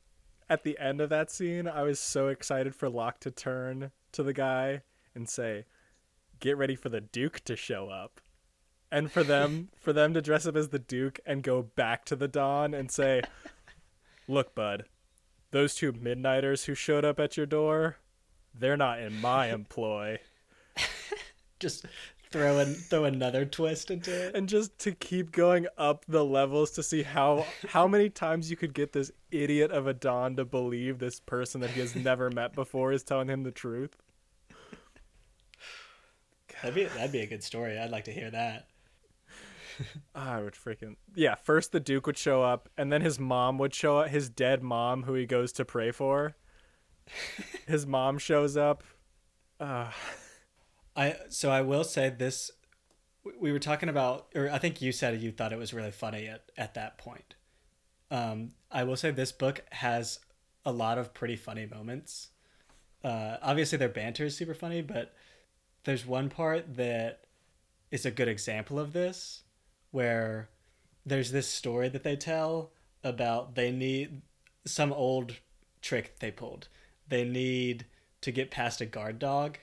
[0.49, 1.67] at the end of that scene.
[1.67, 4.83] I was so excited for Locke to turn to the guy
[5.15, 5.65] and say,
[6.39, 8.21] "Get ready for the Duke to show up."
[8.91, 12.15] And for them for them to dress up as the Duke and go back to
[12.15, 13.21] the Don and say,
[14.27, 14.85] "Look, bud,
[15.51, 17.97] those two midnighters who showed up at your door,
[18.53, 20.19] they're not in my employ."
[21.59, 21.85] Just
[22.31, 24.35] throw in, throw another twist into it.
[24.35, 28.57] and just to keep going up the levels to see how how many times you
[28.57, 32.29] could get this idiot of a Don to believe this person that he has never
[32.29, 33.97] met before is telling him the truth.
[36.61, 37.77] That'd be that'd be a good story.
[37.77, 38.67] I'd like to hear that.
[40.15, 41.35] I would freaking yeah.
[41.35, 44.09] First the Duke would show up, and then his mom would show up.
[44.09, 46.35] His dead mom, who he goes to pray for.
[47.67, 48.83] His mom shows up.
[49.59, 49.91] Uh,
[50.95, 52.51] I so I will say this.
[53.23, 55.91] we- We were talking about, or I think you said you thought it was really
[55.91, 57.35] funny at at that point.
[58.11, 60.19] Um, I will say this book has
[60.65, 62.29] a lot of pretty funny moments.
[63.03, 65.13] Uh, obviously, their banter is super funny, but
[65.85, 67.21] there's one part that
[67.91, 69.43] is a good example of this,
[69.91, 70.49] where
[71.05, 72.71] there's this story that they tell
[73.03, 74.21] about they need
[74.65, 75.37] some old
[75.81, 76.67] trick they pulled.
[77.07, 77.85] They need
[78.21, 79.57] to get past a guard dog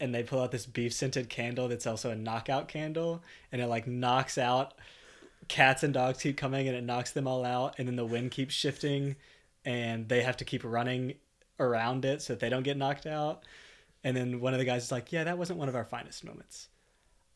[0.00, 3.66] and they pull out this beef scented candle that's also a knockout candle and it
[3.66, 4.74] like knocks out
[5.48, 8.30] cats and dogs keep coming and it knocks them all out and then the wind
[8.30, 9.14] keeps shifting
[9.64, 11.14] and they have to keep running
[11.60, 13.44] around it so that they don't get knocked out
[14.02, 16.24] and then one of the guys is like yeah that wasn't one of our finest
[16.24, 16.68] moments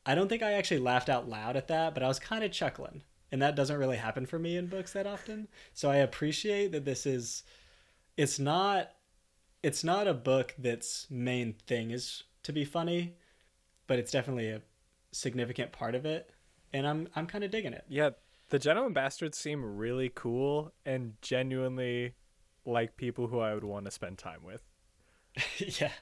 [0.09, 2.51] i don't think i actually laughed out loud at that but i was kind of
[2.51, 6.73] chuckling and that doesn't really happen for me in books that often so i appreciate
[6.73, 7.45] that this is
[8.17, 8.91] it's not
[9.63, 13.15] it's not a book that's main thing is to be funny,
[13.87, 14.63] but it's definitely a
[15.13, 16.31] significant part of it,
[16.73, 17.85] and I'm I'm kind of digging it.
[17.89, 18.11] yeah,
[18.51, 22.15] the Gentleman Bastards seem really cool and genuinely
[22.65, 24.63] like people who I would want to spend time with.
[25.81, 25.93] yeah,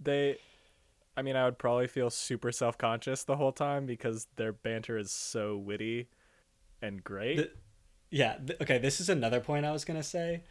[0.00, 0.38] they
[1.16, 5.10] i mean i would probably feel super self-conscious the whole time because their banter is
[5.10, 6.08] so witty
[6.82, 7.50] and great The-
[8.08, 8.36] yeah.
[8.36, 10.44] Th- okay, this is another point I was gonna say.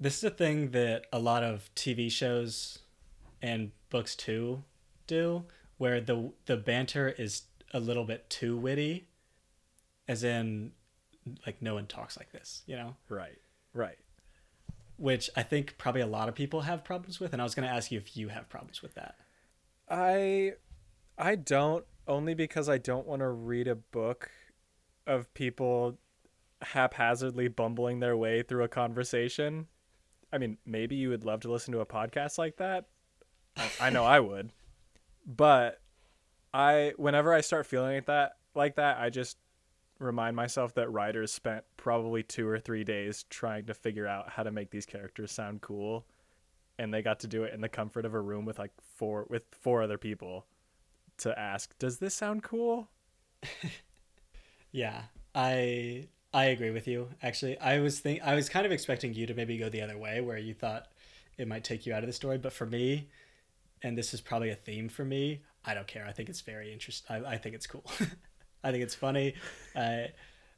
[0.00, 2.78] This is a thing that a lot of TV shows
[3.42, 4.64] and books too
[5.06, 5.44] do,
[5.76, 7.42] where the the banter is
[7.74, 9.08] a little bit too witty,
[10.08, 10.72] as in,
[11.44, 12.96] like no one talks like this, you know.
[13.10, 13.38] right
[13.74, 13.98] right
[14.96, 17.32] which I think probably a lot of people have problems with.
[17.32, 19.14] And I was going to ask you if you have problems with that.
[19.90, 20.52] I
[21.16, 24.30] i don't only because i don't want to read a book
[25.06, 25.98] of people
[26.62, 29.66] haphazardly bumbling their way through a conversation.
[30.32, 32.86] I mean maybe you would love to listen to a podcast like that.
[33.80, 34.52] I, know i would.
[35.26, 35.80] But
[36.52, 39.38] I whenever I start feeling like that like that, I just
[39.98, 44.42] remind myself that writers spent probably two or three days trying to figure out how
[44.42, 46.06] to make these characters sound cool,
[46.78, 49.26] and they got to do it in the comfort of a room with like four
[49.28, 50.46] with four other people
[51.18, 52.88] to ask, "Does this sound cool?"
[54.70, 55.02] Yeah,
[55.34, 57.08] I I agree with you.
[57.22, 59.96] Actually, I was think I was kind of expecting you to maybe go the other
[59.96, 60.88] way, where you thought
[61.36, 62.38] it might take you out of the story.
[62.38, 63.08] But for me,
[63.82, 66.06] and this is probably a theme for me, I don't care.
[66.06, 67.24] I think it's very interesting.
[67.24, 67.84] I, I think it's cool.
[68.64, 69.34] I think it's funny.
[69.74, 70.08] I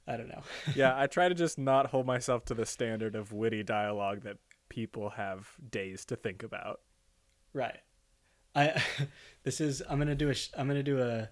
[0.07, 0.43] I don't know.
[0.75, 4.39] yeah, I try to just not hold myself to the standard of witty dialogue that
[4.71, 6.81] people have days to think about.
[7.53, 7.81] Right.
[8.55, 8.83] I
[9.43, 11.29] this is I'm gonna do a I'm gonna do a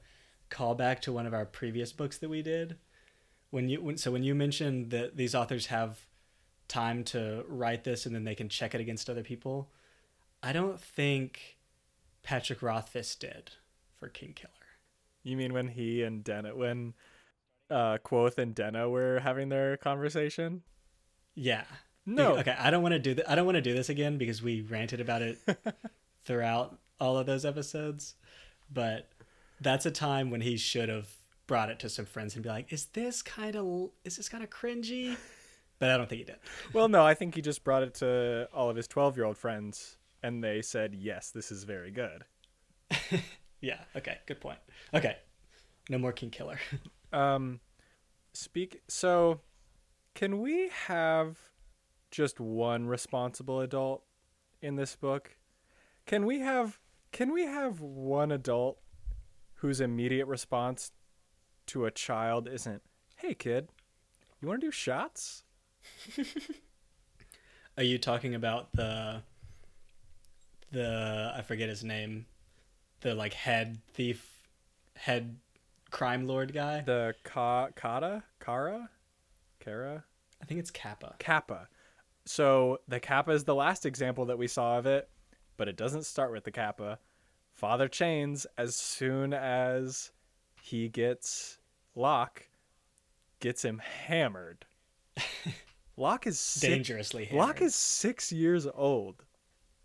[0.51, 2.77] callback to one of our previous books that we did.
[3.51, 6.07] When you when, so when you mentioned that these authors have
[6.67, 9.71] time to write this and then they can check it against other people,
[10.43, 11.57] I don't think
[12.23, 13.53] Patrick Rothfuss did
[13.99, 14.49] for Kingkiller.
[15.23, 16.95] You mean when he and Denna, when
[17.71, 20.63] uh, Kvothe and Denna were having their conversation?
[21.35, 21.65] Yeah.
[22.09, 22.37] No.
[22.39, 23.31] Okay, I don't want to do that.
[23.31, 25.39] I don't want to do this again because we ranted about it
[26.25, 28.15] throughout all of those episodes.
[28.73, 29.09] But
[29.61, 31.09] that's a time when he should have
[31.47, 34.43] brought it to some friends and be like, "Is this kind of is this kind
[34.43, 35.17] of cringy?"
[35.79, 36.39] But I don't think he did.
[36.73, 39.37] Well, no, I think he just brought it to all of his 12 year old
[39.37, 42.25] friends, and they said, yes, this is very good.
[43.61, 43.79] Yeah.
[43.97, 44.19] Okay.
[44.27, 44.59] Good point.
[44.95, 45.17] Okay.
[45.89, 46.59] No more Kingkiller.
[47.11, 47.61] Um,
[48.35, 48.83] speak.
[48.87, 49.41] So,
[50.15, 51.39] can we have
[52.11, 54.03] just one responsible adult
[54.61, 55.37] in this book?
[56.07, 56.79] Can we have
[57.13, 58.79] can we have one adult
[59.55, 60.93] whose immediate response
[61.67, 62.83] to a child isn't,
[63.17, 63.69] "Hey kid,
[64.41, 65.45] you want to do shots?"
[67.77, 69.23] Are you talking about the
[70.71, 72.27] the I forget his name,
[73.01, 74.49] the like head thief,
[74.97, 75.37] head
[75.91, 76.81] crime lord guy?
[76.81, 78.91] The ka kata kara,
[79.61, 80.05] kara.
[80.41, 81.17] I think it's Capa.
[81.19, 81.69] Capa.
[82.29, 85.09] So the Capa is the last example that we saw of it,
[85.57, 86.99] but it doesn't start with the Capa.
[87.55, 90.13] Father Chains, as soon as
[90.61, 91.59] he gets
[91.95, 92.49] Locke,
[93.41, 94.67] gets him hammered.
[95.97, 97.47] Locke is six, Dangerously hammered.
[97.47, 99.25] Locke is six years old,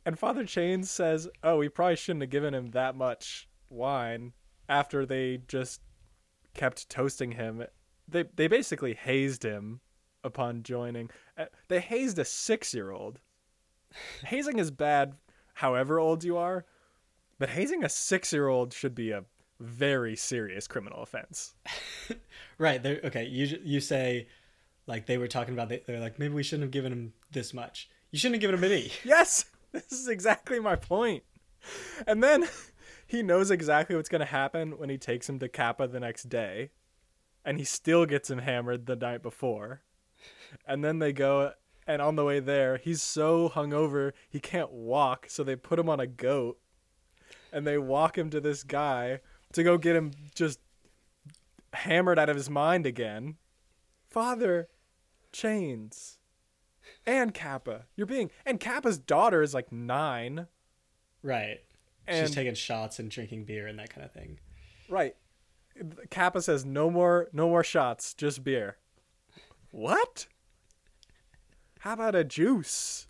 [0.05, 4.33] and Father Chains says, "Oh, we probably shouldn't have given him that much wine."
[4.67, 5.79] After they just
[6.53, 7.63] kept toasting him,
[8.05, 9.79] they they basically hazed him
[10.25, 11.09] upon joining.
[11.37, 13.19] Uh, They hazed a six-year-old.
[14.25, 15.13] Hazing is bad,
[15.55, 16.65] however old you are,
[17.39, 19.25] but hazing a six-year-old should be a
[19.59, 21.53] very serious criminal offense.
[22.59, 22.81] Right.
[22.81, 23.25] They're, okay.
[23.25, 24.27] You you say,
[24.85, 25.69] like they were talking about.
[25.69, 27.89] They're like maybe we shouldn't have given him this much.
[28.11, 28.91] You shouldn't have given him any.
[29.03, 31.23] Yes, this is exactly my point.
[32.05, 32.47] And then
[33.07, 36.29] he knows exactly what's going to happen when he takes him to Capa the next
[36.29, 36.69] day,
[37.43, 39.81] and he still gets him hammered the night before.
[40.67, 41.51] And then they go,
[41.87, 45.89] and on the way there, he's so hungover he can't walk, so they put him
[45.89, 46.59] on a goat,
[47.51, 49.19] and they walk him to this guy
[49.53, 50.59] to go get him just
[51.73, 53.35] hammered out of his mind again.
[54.09, 54.69] Father,
[55.31, 56.19] chains
[57.05, 57.85] and Capa.
[57.95, 60.47] You're being and Capa's daughter is like nine.
[61.21, 61.59] Right.
[62.07, 64.39] And She's taking shots and drinking beer and that kind of thing.
[64.89, 65.15] right.
[66.11, 68.77] Capa says no more no more shots, just beer.
[69.73, 70.27] What?
[71.79, 73.07] How about a juice?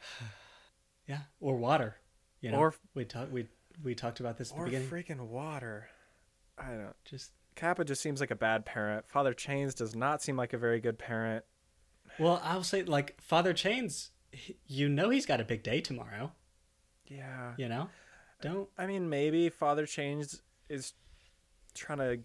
[1.08, 1.20] Yeah.
[1.40, 1.96] Or water.
[2.40, 2.58] You know.
[2.58, 3.46] Or- we talked we
[3.82, 4.88] we talked about this at the Or beginning.
[4.88, 5.88] freaking water.
[6.58, 6.96] I don't.
[7.04, 9.06] Just Capa just seems like a bad parent.
[9.08, 11.44] Father Chains does not seem like a very good parent.
[12.18, 14.10] well, I'll say like Father Chains.
[14.66, 16.32] You know he's got a big day tomorrow.
[17.06, 17.52] Yeah.
[17.56, 17.88] You know.
[18.42, 18.68] Don't.
[18.76, 20.92] I mean, maybe Father Chains is
[21.74, 22.18] trying to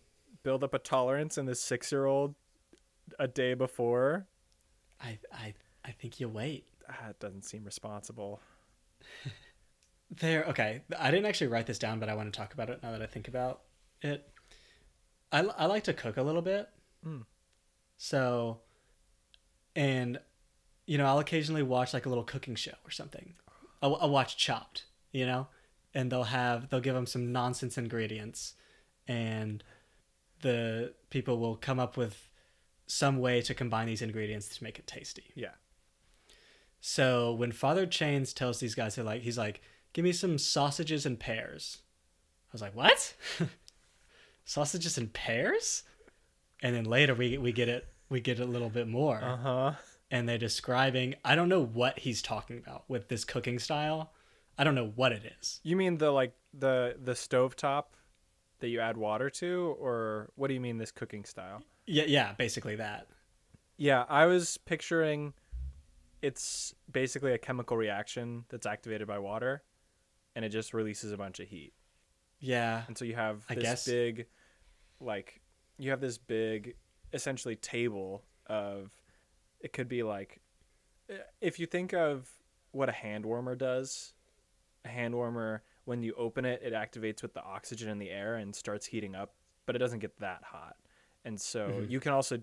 [0.44, 2.34] build up a tolerance in this six-year-old
[3.20, 4.28] a day before.
[5.02, 5.54] I I
[5.86, 6.66] I think you'll wait.
[6.88, 8.42] That doesn't seem responsible.
[10.20, 10.82] There, okay.
[11.00, 13.02] I didn't actually write this down, but I want to talk about it now that
[13.02, 13.62] I think about
[14.02, 14.28] it.
[15.32, 16.70] I, I like to cook a little bit.
[17.06, 17.24] Mm.
[17.98, 18.60] So,
[19.74, 20.20] and,
[20.86, 23.36] you know, I'll occasionally watch like a little cooking show or something.
[23.82, 24.84] I'll, I'll watch Chopped,
[25.14, 25.48] you know?
[25.94, 28.56] And they'll have, they'll give them some nonsense ingredients.
[29.08, 29.64] And
[30.42, 32.30] the people will come up with
[32.92, 35.32] some way to combine these ingredients to make it tasty.
[35.36, 35.56] Yeah.
[36.82, 39.62] So when Father Chains tells these guys, they're like, he's like,
[39.94, 41.78] "Give me some sausages and pears."
[42.50, 43.14] I was like, "What?
[44.46, 45.84] sausages and pears?"
[46.62, 49.72] And then later we we get it we get a little bit more, Uh huh.
[50.10, 51.16] and they're describing.
[51.24, 54.12] I don't know what he's talking about with this cooking style.
[54.58, 55.60] I don't know what it is.
[55.64, 57.86] You mean the like the the stovetop
[58.60, 61.64] that you add water to, or what do you mean this cooking style?
[61.86, 63.08] Yeah, yeah, basically that.
[63.78, 65.34] Yeah, I was picturing
[66.22, 69.64] it's basically a chemical reaction that's activated by water,
[70.36, 71.74] and it just releases a bunch of heat.
[72.40, 73.86] Yeah, And so you have I this guess.
[73.86, 74.28] big,
[75.00, 75.42] like,
[75.78, 76.76] you have this big,
[77.14, 78.92] essentially table of,
[79.60, 80.42] it could be like,
[81.40, 82.30] if you think of
[82.72, 84.14] what a hand warmer does,
[84.86, 88.36] a hand warmer, when you open it, it activates with the oxygen in the air
[88.36, 89.34] and starts heating up,
[89.66, 90.76] but it doesn't get that hot.
[91.24, 91.90] And so Mhm.
[91.90, 92.42] you can also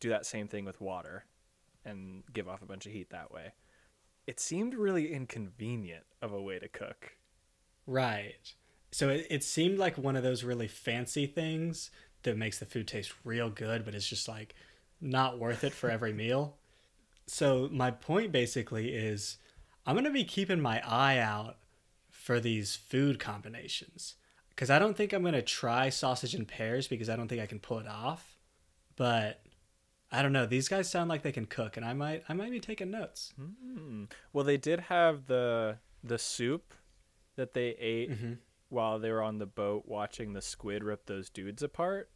[0.00, 1.24] do that same thing with water
[1.84, 3.52] and give off a bunch of heat that way.
[4.26, 7.16] It seemed really inconvenient of a way to cook.
[7.86, 8.54] Right.
[8.90, 11.90] So it, it seemed like one of those really fancy things
[12.22, 14.54] that makes the food taste real good, but it's just like
[15.00, 16.56] not worth it for every meal.
[17.26, 19.38] So my point basically is
[19.86, 21.58] I'm going to be keeping my eye out
[22.10, 24.14] for these food combinations
[24.56, 27.46] because I don't think I'm gonna try sausage and pears because I don't think I
[27.46, 28.36] can pull it off.
[28.96, 29.42] But
[30.10, 30.46] I don't know.
[30.46, 33.32] These guys sound like they can cook, and I might I might be taking notes.
[33.40, 34.10] Mm.
[34.32, 36.72] Well, they did have the the soup
[37.36, 38.32] that they ate Mm-hmm.
[38.70, 42.10] while they were on the boat watching the squid rip those dudes apart,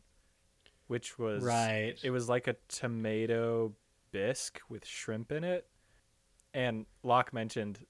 [0.86, 1.95] which was Right.
[2.03, 3.74] It was like a tomato
[4.12, 5.66] bisque with shrimp in it.
[6.55, 7.84] And Locke mentioned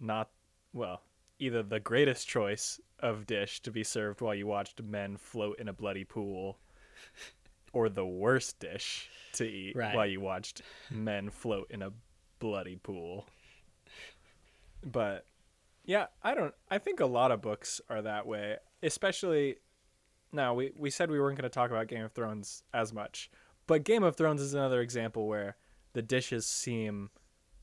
[0.00, 0.30] not
[0.72, 1.02] well,
[1.38, 5.68] either the greatest choice of dish to be served while you watched men float in
[5.68, 6.58] a bloody pool
[7.72, 9.94] or the worst dish to eat Right.
[9.94, 11.92] while you watched men float in a
[12.38, 13.26] bloody pool.
[14.84, 15.26] But
[15.84, 19.56] yeah, I don't I think a lot of books are that way, especially
[20.32, 23.30] now we we said we weren't going to talk about Game of Thrones as much,
[23.66, 25.56] but Game of Thrones is another example where
[25.92, 27.10] the dishes seem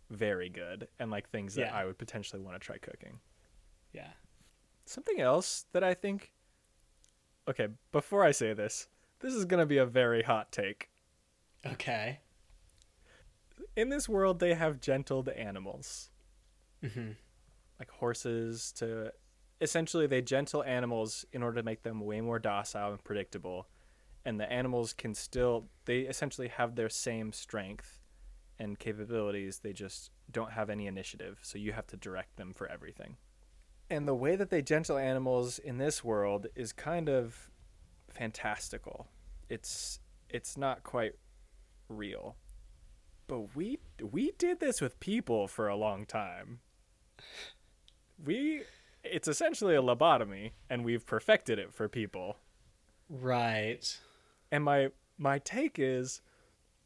[0.10, 1.76] very good and like things that Yeah.
[1.76, 3.20] I would potentially want to try cooking.
[3.94, 4.12] Yeah.
[4.86, 6.34] Something else that I think
[7.48, 8.88] Okay, before I say this,
[9.20, 10.90] this is going to be a very hot take.
[11.66, 12.20] Okay.
[13.76, 16.10] In this world they have gentled animals.
[16.84, 17.12] Mm-hmm.
[17.80, 19.14] like horses to
[19.62, 23.70] essentially they gentle animals in order to make them way more docile and predictable
[24.26, 28.02] and the animals can still they essentially have their same strength
[28.60, 32.68] and capabilities they just don't have any initiative so you have to direct them for
[32.68, 33.16] everything
[33.90, 37.50] and the way that they gentle animals in this world is kind of
[38.10, 39.08] fantastical.
[39.50, 41.14] It's it's not quite
[41.90, 42.36] real.
[43.28, 46.60] But we we did this with people for a long time.
[48.24, 48.64] We
[49.04, 52.38] it's essentially a lobotomy and we've perfected it for people.
[53.10, 54.00] Right.
[54.52, 56.22] and my my take is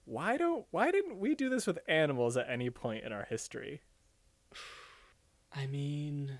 [0.05, 3.81] why don't why didn't we do this with animals at any point in our history?
[5.55, 6.39] I mean,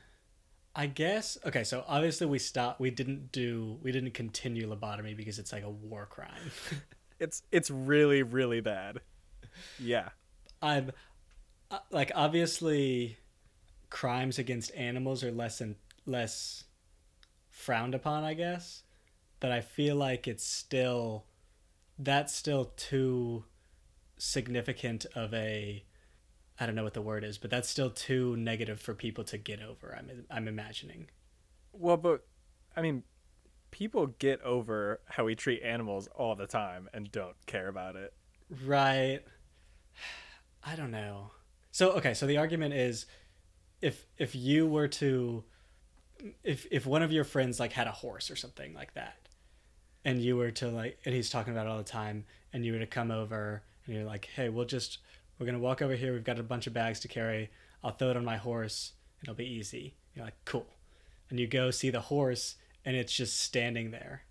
[0.77, 1.65] I guess okay.
[1.65, 2.79] So obviously we stopped.
[2.79, 3.79] We didn't do.
[3.81, 6.51] We didn't continue lobotomy because it's like a war crime.
[7.19, 8.99] it's it's really really bad
[9.79, 10.09] yeah
[10.61, 10.91] I'm
[11.71, 13.17] uh, like obviously
[13.89, 15.75] crimes against animals are less and
[16.05, 16.65] less
[17.49, 18.83] frowned upon, I guess.
[19.39, 21.25] But I feel like it's still
[21.99, 23.45] that's still too
[24.17, 25.83] significant of a
[26.59, 29.37] I don't know what the word is, but that's still too negative for people to
[29.37, 29.95] get over.
[29.97, 31.09] I'm I'm imagining.
[31.73, 32.25] well but
[32.75, 33.03] i mean
[33.71, 38.13] people get over how we treat animals all the time and don't care about it
[38.65, 39.21] Right.
[40.63, 41.31] I don't know.
[41.71, 43.05] So okay, so the argument is
[43.81, 45.43] if if you were to
[46.43, 49.17] if if one of your friends like had a horse or something like that
[50.03, 52.73] and you were to like and he's talking about it all the time and you
[52.73, 54.97] were to come over and you're like, "Hey, we'll just
[55.37, 56.13] we're going to walk over here.
[56.13, 57.49] We've got a bunch of bags to carry.
[57.83, 58.93] I'll throw it on my horse.
[59.21, 60.67] It'll be easy." You're like, "Cool."
[61.29, 62.55] And you go see the horse
[62.87, 64.23] and it's just standing there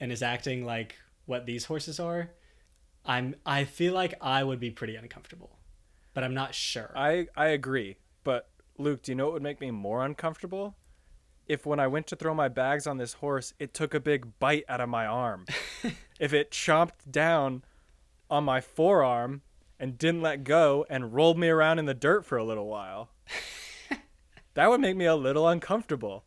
[0.00, 2.30] and is acting like what these horses are.
[3.04, 5.58] I'm I feel like I would be pretty uncomfortable,
[6.14, 6.90] but I'm not sure.
[6.96, 10.74] I I agree, but Luke, do you know what would make me more uncomfortable?
[11.46, 14.38] If when I went to throw my bags on this horse, it took a big
[14.38, 15.44] bite out of my arm.
[16.18, 17.62] if it chomped down
[18.30, 19.42] on my forearm
[19.82, 23.10] and didn't let go and rolled me around in the dirt for a little while.
[24.54, 26.24] that would make me a little uncomfortable.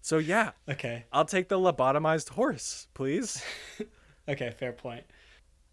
[0.00, 1.04] So yeah, okay.
[1.12, 3.44] I'll take the lobotomized horse, please.
[4.30, 5.04] Okay, fair point.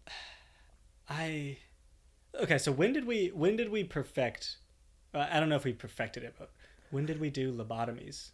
[1.10, 1.58] I
[2.40, 4.56] Okay, so when did we when did we perfect
[5.14, 6.50] uh, I don't know if we perfected it, but
[6.90, 8.30] when did we do lobotomies?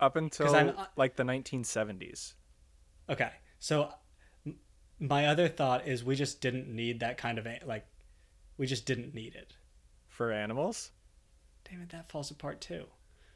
[0.00, 2.34] Up until I'm- like the 1970s.
[3.10, 3.30] Okay.
[3.58, 3.90] So
[4.46, 4.56] m-
[4.98, 7.86] my other thought is we just didn't need that kind of a- like
[8.58, 9.54] we just didn't need it.
[10.08, 10.90] For animals?
[11.70, 12.86] Damn it, that falls apart too.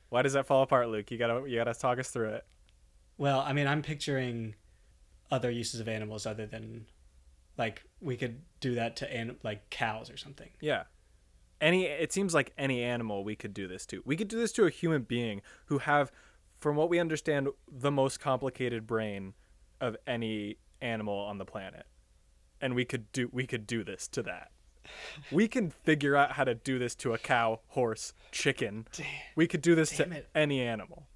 [0.08, 1.10] Why does that fall apart, Luke?
[1.10, 2.44] You gotta you gotta talk us through it.
[3.16, 4.54] Well, I mean, I'm picturing
[5.30, 6.86] other uses of animals other than
[7.56, 10.50] like we could do that to an- like cows or something.
[10.60, 10.84] Yeah.
[11.60, 14.02] Any it seems like any animal we could do this to.
[14.04, 16.10] We could do this to a human being who have
[16.58, 19.34] from what we understand the most complicated brain
[19.80, 21.86] of any animal on the planet.
[22.60, 24.50] And we could do we could do this to that.
[25.30, 28.86] We can figure out how to do this to a cow, horse, chicken.
[28.92, 29.06] Damn.
[29.36, 30.28] We could do this to it.
[30.34, 31.06] any animal.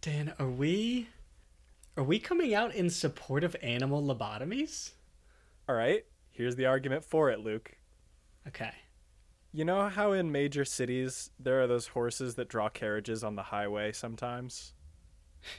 [0.00, 1.08] Dan, are we
[1.96, 4.90] are we coming out in support of animal lobotomies?
[5.68, 6.04] All right?
[6.30, 7.76] Here's the argument for it, Luke.
[8.48, 8.72] Okay.
[9.52, 13.44] You know how in major cities there are those horses that draw carriages on the
[13.44, 14.72] highway sometimes?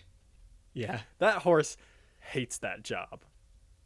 [0.77, 0.99] Yeah.
[1.19, 1.77] That horse
[2.19, 3.21] hates that job.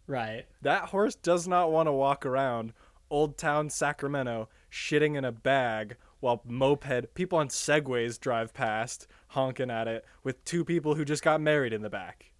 [0.07, 0.47] Right.
[0.63, 2.73] That horse does not want to walk around
[3.09, 9.71] Old Town Sacramento shitting in a bag while moped people on segways drive past honking
[9.71, 12.31] at it with two people who just got married in the back.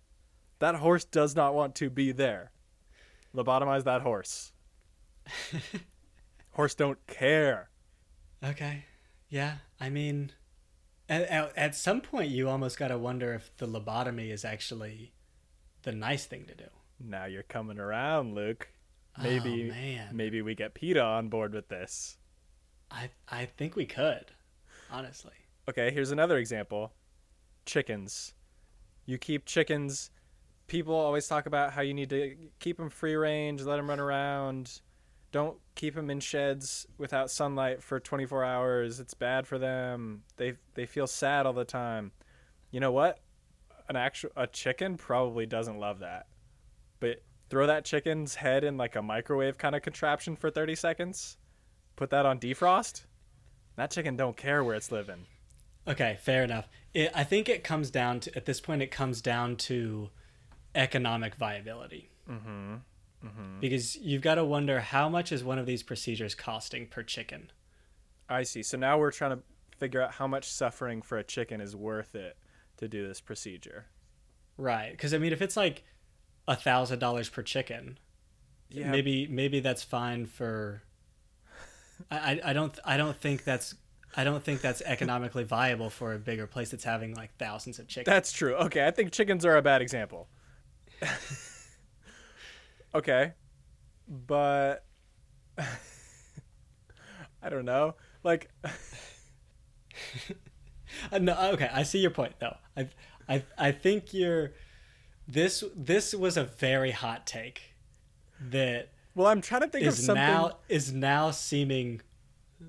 [0.60, 2.52] That horse does not want to be there.
[3.36, 4.52] Lobotomize that horse.
[6.52, 7.70] horse don't care.
[8.44, 8.86] Okay.
[9.30, 9.56] Yeah.
[9.80, 10.34] I mean,
[11.08, 15.14] at, at, at some point, you almost got to wonder if the lobotomy is actually
[15.84, 16.66] the nice thing to do.
[17.00, 18.70] Now you're coming around, Luke.
[19.22, 22.18] Maybe oh, maybe we get PETA on board with this.
[22.92, 24.32] I I think we could,
[24.92, 25.34] honestly.
[25.68, 26.94] Okay, here's another example.
[27.66, 28.34] Chickens.
[29.06, 30.12] You keep chickens.
[30.68, 34.00] People always talk about how you need to keep them free range, let them run
[34.00, 34.82] around.
[35.32, 39.00] Don't keep them in sheds without sunlight for 24 hours.
[39.00, 40.24] It's bad for them.
[40.38, 42.12] They they feel sad all the time.
[42.72, 43.20] You know what?
[43.88, 46.28] An actual a chicken probably doesn't love that.
[47.00, 51.38] But throw that chicken's head in like a microwave kind of contraption for 30 seconds.
[51.96, 53.04] Put that on defrost.
[53.76, 55.26] That chicken don't care where it's living.
[55.88, 56.68] Okay, fair enough.
[56.94, 60.10] It, I think it comes down to at this point it comes down to
[60.76, 62.10] economic viability.
[62.30, 62.76] Mm-hmm.
[63.26, 63.60] Mm-hmm.
[63.60, 67.52] Because you've got to wonder how much is one of these procedures costing per chicken.
[68.30, 68.64] I see.
[68.64, 69.44] So now we're trying to
[69.78, 72.38] figure out how much suffering for a chicken is worth it
[72.78, 73.88] to do this procedure.
[74.58, 74.92] Right.
[74.92, 75.84] Because I mean, if it's like
[76.50, 77.98] a thousand dollars per chicken,
[78.70, 78.92] Yeah.
[78.92, 80.82] maybe maybe that's fine for.
[82.12, 83.76] I, I don't I don't think that's
[84.18, 87.88] I don't think that's economically viable for a bigger place that's having like thousands of
[87.88, 88.12] chickens.
[88.14, 88.56] That's true.
[88.56, 90.28] Okay, I think chickens are a bad example.
[92.96, 93.34] okay.
[94.08, 94.86] But
[97.42, 97.96] I don't know.
[98.24, 98.50] Like
[101.12, 102.56] Uh, no, okay, I see your point though.
[102.76, 102.88] I
[103.28, 104.54] I I think you're
[105.30, 107.76] this this was a very hot take
[108.40, 112.02] that well, I'm trying to think of is something now is now seeming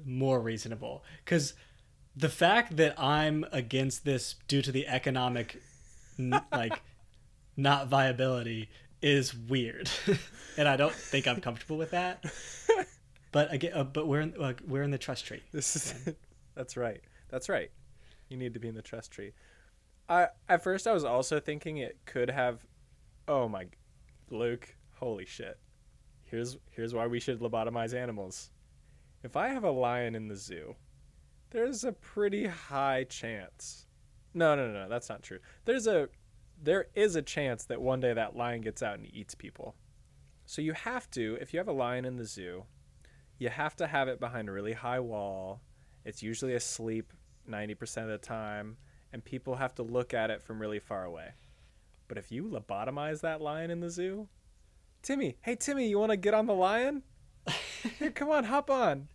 [0.05, 1.55] more reasonable because
[2.17, 5.61] the fact that I'm against this due to the economic
[6.19, 6.83] n- like
[7.57, 8.69] not viability
[9.01, 9.91] is weird,
[10.57, 12.25] and I don't think I'm comfortable with that.
[13.33, 15.41] But again, uh, but we're in, uh, we're in the trust tree.
[15.53, 16.15] This is
[16.57, 17.01] That's right.
[17.29, 17.71] That's right.
[18.29, 19.33] You need to be in the trust tree.
[20.11, 22.67] I at first I was also thinking it could have
[23.29, 23.67] Oh my
[24.29, 25.59] Luke, holy shit.
[26.25, 28.51] Here's here's why we should lobotomize animals.
[29.23, 30.75] If I have a lion in the zoo,
[31.51, 33.87] there's a pretty high chance.
[34.35, 35.39] No, no, no, no, that's not true.
[35.65, 36.09] There's a
[36.61, 39.77] there is a chance that one day that lion gets out and eats people.
[40.45, 42.65] So you have to, if you have a lion in the zoo,
[43.39, 45.61] you have to have it behind a really high wall.
[46.05, 47.13] It's usually asleep
[47.49, 48.77] 90% of the time,
[49.13, 51.33] and people have to look at it from really far away.
[52.09, 54.29] But if you lobotomize that lion in the zoo,
[55.03, 57.03] Timmy, hey Timmy, you want to get on the lion?
[57.99, 59.09] Here, come on, hop on.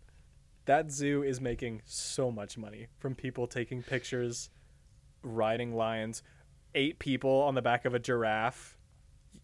[0.66, 4.50] That zoo is making so much money from people taking pictures,
[5.22, 6.24] riding lions,
[6.74, 8.78] eight people on the back of a giraffe.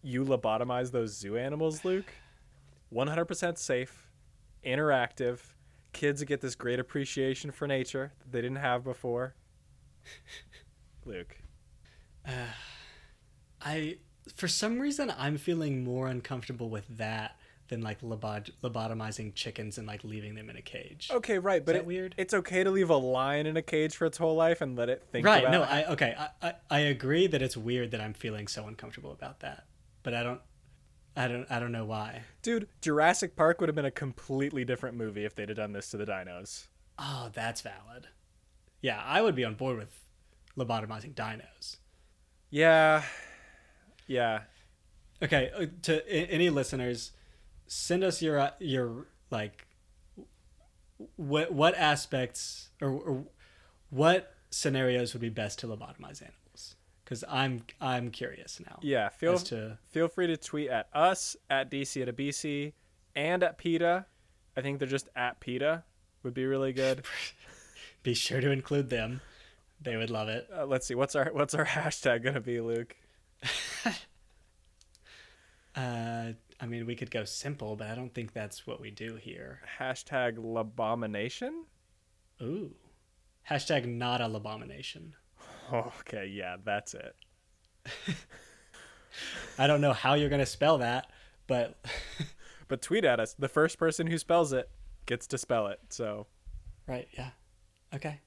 [0.02, 2.12] You lobotomize those zoo animals, Luke?
[2.92, 4.10] 100% safe,
[4.66, 5.38] interactive.
[5.92, 9.34] Kids get this great appreciation for nature that they didn't have before.
[11.04, 11.36] Luke.
[12.26, 12.30] Uh,
[13.60, 13.98] I
[14.34, 17.36] for some reason I'm feeling more uncomfortable with that
[17.68, 21.10] than like lobot- lobotomizing chickens and like leaving them in a cage.
[21.12, 22.14] Okay, right, but that it- weird?
[22.18, 24.88] it's okay to leave a lion in a cage for its whole life and let
[24.88, 25.42] it think right?
[25.44, 26.14] about No, I okay.
[26.18, 29.64] I, I I agree that it's weird that I'm feeling so uncomfortable about that,
[30.02, 30.40] but I don't.
[31.14, 31.46] I don't.
[31.50, 32.22] I don't know why.
[32.40, 35.90] Dude, Jurassic Park would have been a completely different movie if they'd have done this
[35.90, 36.68] to the dinos.
[36.98, 38.08] Oh, that's valid.
[38.82, 39.98] Yeah, I would be on board with
[40.58, 41.78] lobotomizing dinos.
[42.50, 43.04] Yeah.
[44.06, 44.40] Yeah.
[45.22, 47.12] Okay, uh, to any listeners,
[47.68, 49.66] send us your uh, your like
[51.16, 53.24] what what aspects or, or
[53.90, 56.74] what scenarios would be best to lobotomize animals?
[57.04, 58.80] Because I'm I'm curious now.
[58.82, 62.72] Yeah, feel to feel free to tweet at us at DC at BC
[63.14, 64.06] and at PETA.
[64.56, 65.84] I think they're just at PETA
[66.22, 67.04] would be really good.
[68.02, 69.20] be sure to include them.
[69.80, 70.48] They would love it.
[70.54, 72.96] Uh, let's see what's our what's our hashtag gonna be, Luke?
[75.74, 79.16] Uh, I mean, we could go simple, but I don't think that's what we do
[79.16, 79.60] here.
[79.78, 81.62] Hashtag Labomination?
[82.42, 82.74] Ooh,
[83.48, 85.12] hashtag not a labomination.
[85.72, 87.16] Oh, okay, yeah, that's it.
[89.58, 91.10] I don't know how you're gonna spell that,
[91.46, 91.82] but
[92.72, 93.34] But tweet at us.
[93.38, 94.70] The first person who spells it
[95.04, 95.78] gets to spell it.
[95.90, 96.26] So
[96.86, 97.28] right, yeah,
[97.94, 98.20] okay,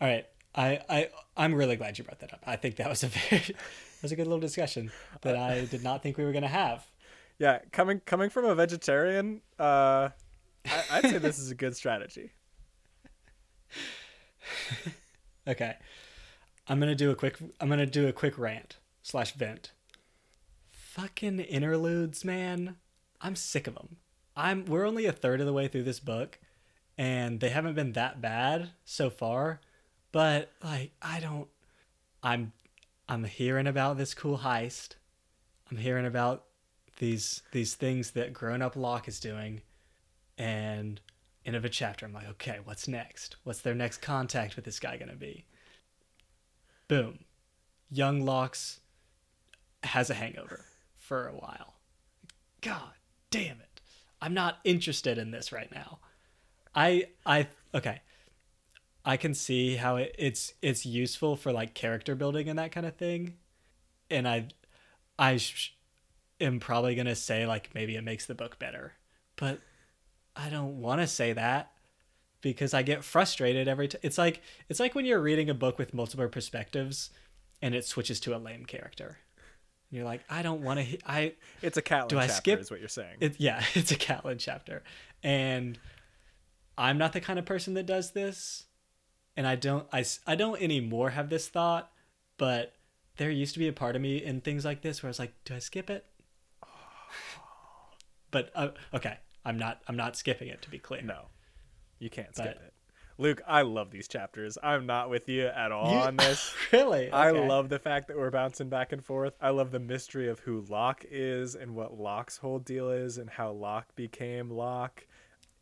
[0.00, 0.26] all right.
[0.54, 2.42] I I I'm really glad you brought that up.
[2.46, 4.90] I think that was a very that was a good little discussion
[5.22, 6.86] that I did not think we were gonna have.
[7.38, 10.08] yeah, coming coming from a vegetarian, uh,
[10.66, 12.32] I, I'd say this is a good strategy.
[15.46, 15.76] Okay.
[16.68, 17.38] I'm gonna do a quick.
[17.60, 19.72] I'm gonna do a quick rant slash vent.
[20.70, 22.76] Fucking interludes, man.
[23.22, 23.96] I'm sick of them.
[24.36, 24.66] I'm.
[24.66, 26.38] We're only a third of the way through this book,
[26.98, 29.60] and they haven't been that bad so far.
[30.12, 31.48] But like, I don't.
[32.22, 32.52] I'm.
[33.08, 34.96] I'm hearing about this cool heist.
[35.70, 36.44] I'm hearing about
[36.98, 39.62] these these things that grown up Locke is doing,
[40.36, 41.00] and
[41.46, 43.36] end of a chapter, I'm like, okay, what's next?
[43.44, 45.46] What's their next contact with this guy gonna be?
[46.88, 47.20] Boom,
[47.90, 48.80] young Locke's
[49.84, 50.64] has a hangover
[50.96, 51.74] for a while.
[52.60, 52.92] God
[53.30, 53.80] damn it!
[54.20, 56.00] I'm not interested in this right now.
[56.78, 58.00] I I okay.
[59.04, 62.86] I can see how it, it's it's useful for like character building and that kind
[62.86, 63.34] of thing,
[64.10, 64.48] and I
[65.18, 65.74] I sh-
[66.40, 68.92] am probably gonna say like maybe it makes the book better,
[69.36, 69.58] but
[70.36, 71.72] I don't want to say that
[72.42, 74.00] because I get frustrated every time.
[74.04, 77.10] It's like it's like when you're reading a book with multiple perspectives,
[77.60, 79.18] and it switches to a lame character.
[79.90, 80.98] You're like, I don't want to.
[81.06, 83.16] I It's a Catelyn Do I chapter, skip- is what you're saying.
[83.20, 84.84] it, yeah, it's a Catelyn chapter,
[85.24, 85.76] and
[86.78, 88.64] I'm not the kind of person that does this,
[89.36, 91.90] and I don't, I, I don't anymore have this thought,
[92.38, 92.72] but
[93.16, 95.18] there used to be a part of me in things like this where I was
[95.18, 96.06] like, do I skip it?
[98.30, 101.02] But uh, okay, I'm not, I'm not skipping it to be clear.
[101.02, 101.26] no,
[101.98, 102.74] you can't skip But- it.
[103.20, 104.58] Luke, I love these chapters.
[104.62, 106.54] I'm not with you at all You- on this.
[106.72, 107.10] really?
[107.10, 109.34] I love the fact that we're bouncing back and forth.
[109.40, 113.28] I love the mystery of who Locke is and what Locke's whole deal is and
[113.28, 115.04] how Locke became Locke.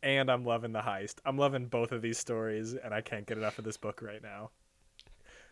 [0.03, 1.15] And I'm loving the heist.
[1.25, 4.21] I'm loving both of these stories, and I can't get enough of this book right
[4.21, 4.51] now.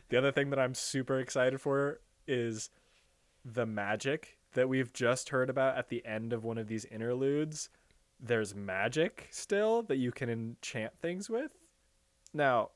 [0.09, 2.69] The other thing that I'm super excited for is
[3.43, 7.69] the magic that we've just heard about at the end of one of these interludes.
[8.19, 11.51] There's magic still that you can enchant things with.
[12.33, 12.69] Now,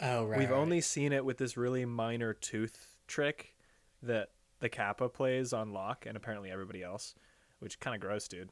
[0.00, 0.38] Oh right.
[0.38, 3.54] We've only seen it with this really minor tooth trick
[4.02, 4.30] that
[4.60, 7.14] the Capa plays on Locke and apparently everybody else,
[7.60, 8.50] which kind of gross, dude.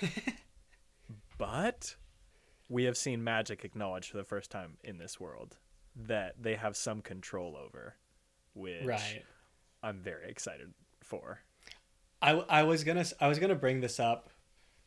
[1.42, 1.96] but
[2.68, 5.56] we have seen magic acknowledged for the first time in this world
[6.06, 7.96] that they have some control over,
[8.54, 9.24] which right.
[9.82, 10.72] I'm very excited
[11.02, 11.40] for.
[12.22, 14.30] I, I was gonna I was gonna bring this up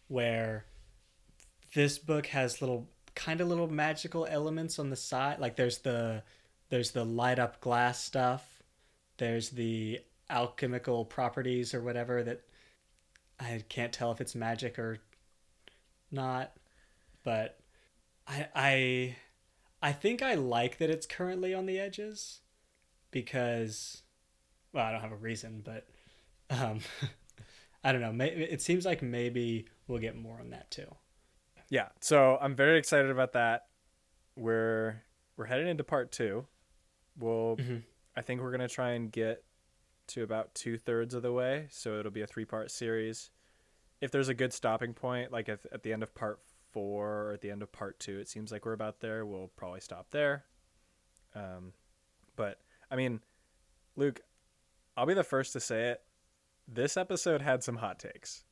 [0.07, 0.65] where
[1.73, 6.23] this book has little kind of little magical elements on the side like there's the
[6.69, 8.61] there's the light up glass stuff
[9.17, 9.99] there's the
[10.29, 12.41] alchemical properties or whatever that
[13.39, 14.99] I can't tell if it's magic or
[16.11, 16.53] not
[17.23, 17.59] but
[18.27, 19.15] I I
[19.81, 22.41] I think I like that it's currently on the edges
[23.11, 24.03] because
[24.73, 25.87] well I don't have a reason but
[26.49, 26.79] um
[27.83, 28.11] I don't know.
[28.11, 30.87] Maybe it seems like maybe we'll get more on that too.
[31.69, 33.67] Yeah, so I'm very excited about that.
[34.35, 35.03] We're
[35.37, 36.47] we're heading into part two.
[37.17, 37.83] We'll Mhm.
[38.15, 39.43] I think we're gonna try and get
[40.07, 43.29] to about two thirds of the way, so it'll be a three part series.
[44.01, 46.39] If there's a good stopping point, like if, at the end of part
[46.71, 49.25] four or at the end of part two, it seems like we're about there.
[49.25, 50.43] We'll probably stop there.
[51.33, 51.73] Um,
[52.35, 52.59] but
[52.91, 53.21] I mean,
[53.95, 54.21] Luke,
[54.97, 56.01] I'll be the first to say it.
[56.67, 58.43] This episode had some hot takes.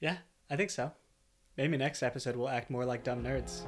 [0.00, 0.16] Yeah,
[0.50, 0.92] I think so.
[1.56, 3.66] Maybe next episode we'll act more like dumb nerds.